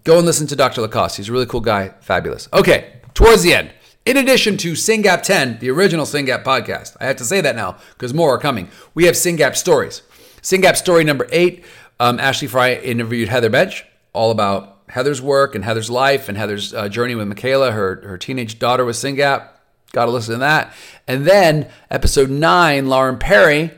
Go 0.04 0.18
and 0.18 0.26
listen 0.26 0.48
to 0.48 0.56
Dr. 0.56 0.82
Lacoste. 0.82 1.18
He's 1.18 1.30
a 1.30 1.32
really 1.32 1.46
cool 1.46 1.62
guy. 1.62 1.90
Fabulous. 2.02 2.50
Okay, 2.52 3.02
towards 3.14 3.44
the 3.44 3.54
end. 3.54 3.72
In 4.06 4.18
addition 4.18 4.58
to 4.58 4.74
SYNGAP 4.74 5.22
10, 5.24 5.60
the 5.60 5.70
original 5.70 6.06
SYNGAP 6.06 6.44
podcast, 6.44 6.98
I 7.00 7.06
have 7.06 7.16
to 7.18 7.24
say 7.24 7.40
that 7.40 7.56
now 7.56 7.78
because 7.94 8.14
more 8.14 8.34
are 8.34 8.38
coming. 8.38 8.68
We 8.94 9.06
have 9.06 9.16
SYNGAP 9.16 9.56
stories. 9.56 10.02
SYNGAP 10.42 10.76
story 10.76 11.06
number 11.06 11.28
eight, 11.32 11.64
um, 12.02 12.20
Ashley 12.20 12.50
Fry 12.50 12.74
interviewed 12.74 13.30
Heather 13.30 13.50
Bench 13.50 13.86
all 14.12 14.30
about 14.30 14.82
Heather's 14.90 15.22
work 15.22 15.56
and 15.56 15.64
Heather's 15.64 15.90
life 15.90 16.28
and 16.28 16.38
Heather's 16.38 16.74
uh, 16.74 16.90
journey 16.90 17.16
with 17.16 17.28
Michaela, 17.30 17.72
her, 17.72 18.02
her 18.04 18.18
teenage 18.18 18.60
daughter 18.60 18.84
with 18.84 18.98
SYNGAP. 18.98 19.48
Got 19.94 20.06
to 20.06 20.12
listen 20.12 20.34
to 20.34 20.40
that. 20.40 20.74
And 21.08 21.26
then 21.26 21.70
episode 21.90 22.30
nine, 22.30 22.90
Lauren 22.90 23.18
Perry, 23.20 23.72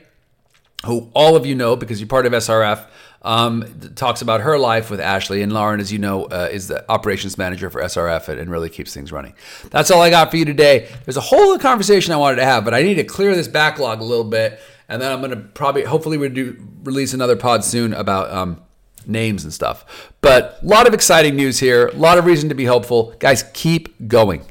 who 0.86 1.12
all 1.14 1.36
of 1.36 1.46
you 1.46 1.56
know 1.56 1.76
because 1.76 2.00
you're 2.00 2.08
part 2.08 2.26
of 2.26 2.32
SRF, 2.32 2.88
um, 3.22 3.66
talks 3.96 4.22
about 4.22 4.42
her 4.42 4.58
life 4.58 4.90
with 4.90 5.02
Ashley. 5.02 5.42
And 5.42 5.52
Lauren, 5.52 5.82
as 5.82 5.92
you 5.92 6.00
know, 6.00 6.24
uh, 6.26 6.48
is 6.50 6.70
the 6.70 6.90
operations 6.90 7.38
manager 7.38 7.70
for 7.70 7.82
SRF 7.82 8.30
and 8.30 8.50
really 8.50 8.70
keeps 8.70 8.94
things 8.94 9.12
running. 9.12 9.34
That's 9.72 9.92
all 9.92 10.02
I 10.02 10.10
got 10.10 10.32
for 10.32 10.38
you 10.38 10.46
today. 10.46 10.90
There's 11.04 11.18
a 11.18 11.22
whole 11.22 11.52
other 11.52 11.62
conversation 11.62 12.14
I 12.14 12.18
wanted 12.18 12.38
to 12.38 12.46
have, 12.46 12.64
but 12.64 12.74
I 12.74 12.82
need 12.82 12.96
to 12.96 13.04
clear 13.04 13.36
this 13.36 13.50
backlog 13.50 14.00
a 14.00 14.06
little 14.06 14.24
bit. 14.24 14.60
And 14.88 15.02
then 15.02 15.12
I'm 15.12 15.20
going 15.20 15.32
to 15.32 15.38
probably, 15.38 15.84
hopefully, 15.84 16.18
we 16.18 16.30
do 16.30 16.56
release 16.84 17.14
another 17.14 17.36
pod 17.36 17.66
soon 17.66 17.94
about 17.94 18.32
um, 18.32 18.62
names 19.06 19.44
and 19.44 19.52
stuff. 19.52 20.14
But 20.22 20.60
a 20.62 20.66
lot 20.66 20.88
of 20.88 20.94
exciting 20.94 21.36
news 21.36 21.60
here, 21.60 21.88
a 21.88 21.96
lot 21.96 22.20
of 22.20 22.26
reason 22.26 22.48
to 22.50 22.56
be 22.56 22.66
hopeful. 22.66 23.16
Guys, 23.20 23.44
keep 23.54 24.08
going. 24.08 24.46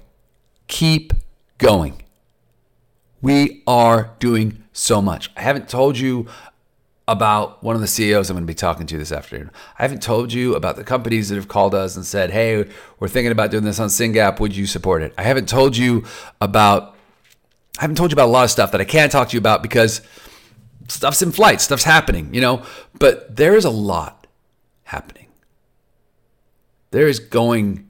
Keep 0.67 1.15
going. 1.65 2.03
We 3.23 3.63
are 3.67 4.11
doing 4.19 4.63
so 4.75 5.01
much. 5.01 5.31
I 5.35 5.41
haven't 5.41 5.69
told 5.69 5.99
you 5.99 6.29
about 7.09 7.63
one 7.63 7.75
of 7.75 7.81
the 7.81 7.87
CEOs 7.87 8.29
I'm 8.29 8.35
going 8.35 8.45
to 8.45 8.51
be 8.51 8.55
talking 8.55 8.87
to 8.87 8.99
this 8.99 9.11
afternoon. 9.11 9.51
I 9.79 9.83
haven't 9.83 10.03
told 10.03 10.33
you 10.33 10.55
about 10.55 10.77
the 10.77 10.85
companies 10.85 11.31
that 11.31 11.37
have 11.37 11.49
called 11.49 11.75
us 11.75 11.97
and 11.97 12.05
said, 12.05 12.31
"Hey, 12.31 12.67
we're 12.99 13.09
thinking 13.09 13.33
about 13.33 13.51
doing 13.51 13.65
this 13.65 13.81
on 13.81 13.89
SYNGAP. 13.89 14.41
Would 14.41 14.55
you 14.55 14.67
support 14.67 15.03
it?" 15.03 15.15
I 15.17 15.23
haven't 15.23 15.49
told 15.49 15.77
you 15.77 16.05
about 16.41 16.97
I 17.79 17.83
haven't 17.83 17.97
told 17.97 18.11
you 18.11 18.15
about 18.15 18.29
a 18.29 18.33
lot 18.33 18.45
of 18.45 18.51
stuff 18.51 18.73
that 18.73 18.81
I 18.81 18.85
can't 18.85 19.11
talk 19.11 19.31
to 19.31 19.33
you 19.35 19.39
about 19.39 19.63
because 19.63 20.03
stuff's 20.89 21.23
in 21.23 21.33
flight, 21.33 21.61
stuff's 21.61 21.85
happening, 21.85 22.33
you 22.35 22.41
know, 22.41 22.63
but 22.99 23.37
there 23.37 23.57
is 23.57 23.65
a 23.65 23.71
lot 23.71 24.27
happening. 24.85 25.29
There 26.91 27.09
is 27.09 27.19
going 27.19 27.89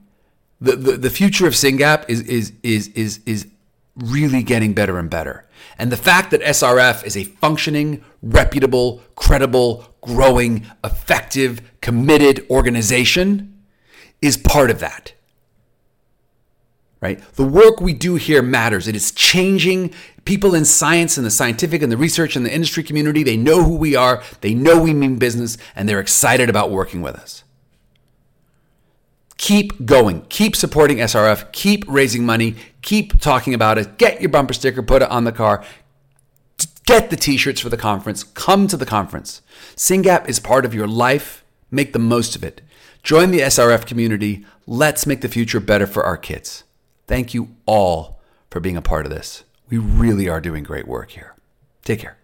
the, 0.61 0.75
the, 0.75 0.91
the 0.93 1.09
future 1.09 1.45
of 1.45 1.53
SYNGAP 1.53 2.05
is 2.07 2.21
is 2.21 2.53
is 2.63 2.87
is 2.89 3.19
is 3.25 3.47
really 3.95 4.43
getting 4.43 4.73
better 4.73 4.97
and 4.99 5.09
better. 5.09 5.47
And 5.77 5.91
the 5.91 5.97
fact 5.97 6.31
that 6.31 6.41
SRF 6.41 7.05
is 7.05 7.17
a 7.17 7.23
functioning, 7.23 8.03
reputable, 8.21 9.01
credible, 9.15 9.85
growing, 10.01 10.65
effective, 10.83 11.61
committed 11.81 12.45
organization 12.49 13.63
is 14.21 14.37
part 14.37 14.69
of 14.69 14.79
that. 14.79 15.13
Right? 17.01 17.21
The 17.35 17.45
work 17.45 17.81
we 17.81 17.93
do 17.93 18.15
here 18.15 18.41
matters. 18.41 18.87
It 18.87 18.95
is 18.95 19.11
changing 19.11 19.93
people 20.23 20.55
in 20.55 20.65
science 20.65 21.17
and 21.17 21.25
the 21.25 21.31
scientific 21.31 21.81
and 21.81 21.91
the 21.91 21.97
research 21.97 22.35
and 22.35 22.45
the 22.45 22.53
industry 22.53 22.83
community. 22.83 23.21
They 23.21 23.37
know 23.37 23.63
who 23.63 23.75
we 23.75 23.95
are, 23.95 24.23
they 24.41 24.53
know 24.53 24.81
we 24.81 24.93
mean 24.93 25.17
business, 25.17 25.57
and 25.75 25.87
they're 25.87 25.99
excited 25.99 26.49
about 26.49 26.71
working 26.71 27.01
with 27.01 27.15
us 27.15 27.44
keep 29.45 29.85
going. 29.85 30.25
Keep 30.29 30.55
supporting 30.55 30.97
SRF. 30.97 31.51
Keep 31.51 31.85
raising 31.87 32.25
money. 32.25 32.55
Keep 32.81 33.21
talking 33.21 33.53
about 33.53 33.77
it. 33.77 33.99
Get 33.99 34.19
your 34.19 34.29
bumper 34.29 34.55
sticker, 34.55 34.81
put 34.81 35.03
it 35.03 35.11
on 35.11 35.23
the 35.23 35.31
car. 35.31 35.63
Get 36.87 37.11
the 37.11 37.15
t 37.15 37.37
shirts 37.37 37.61
for 37.61 37.69
the 37.69 37.77
conference. 37.77 38.23
Come 38.23 38.65
to 38.67 38.75
the 38.75 38.87
conference. 38.87 39.43
SYNGAP 39.75 40.27
is 40.27 40.39
part 40.39 40.65
of 40.65 40.73
your 40.73 40.87
life. 40.87 41.43
Make 41.69 41.93
the 41.93 41.99
most 41.99 42.35
of 42.35 42.43
it. 42.43 42.61
Join 43.03 43.29
the 43.29 43.41
SRF 43.41 43.85
community. 43.85 44.43
Let's 44.65 45.05
make 45.05 45.21
the 45.21 45.29
future 45.29 45.59
better 45.59 45.85
for 45.85 46.03
our 46.03 46.17
kids. 46.17 46.63
Thank 47.05 47.35
you 47.35 47.49
all 47.67 48.19
for 48.49 48.59
being 48.59 48.77
a 48.77 48.81
part 48.81 49.05
of 49.05 49.11
this. 49.11 49.43
We 49.69 49.77
really 49.77 50.27
are 50.27 50.41
doing 50.41 50.63
great 50.63 50.87
work 50.87 51.11
here. 51.11 51.35
Take 51.83 51.99
care. 51.99 52.17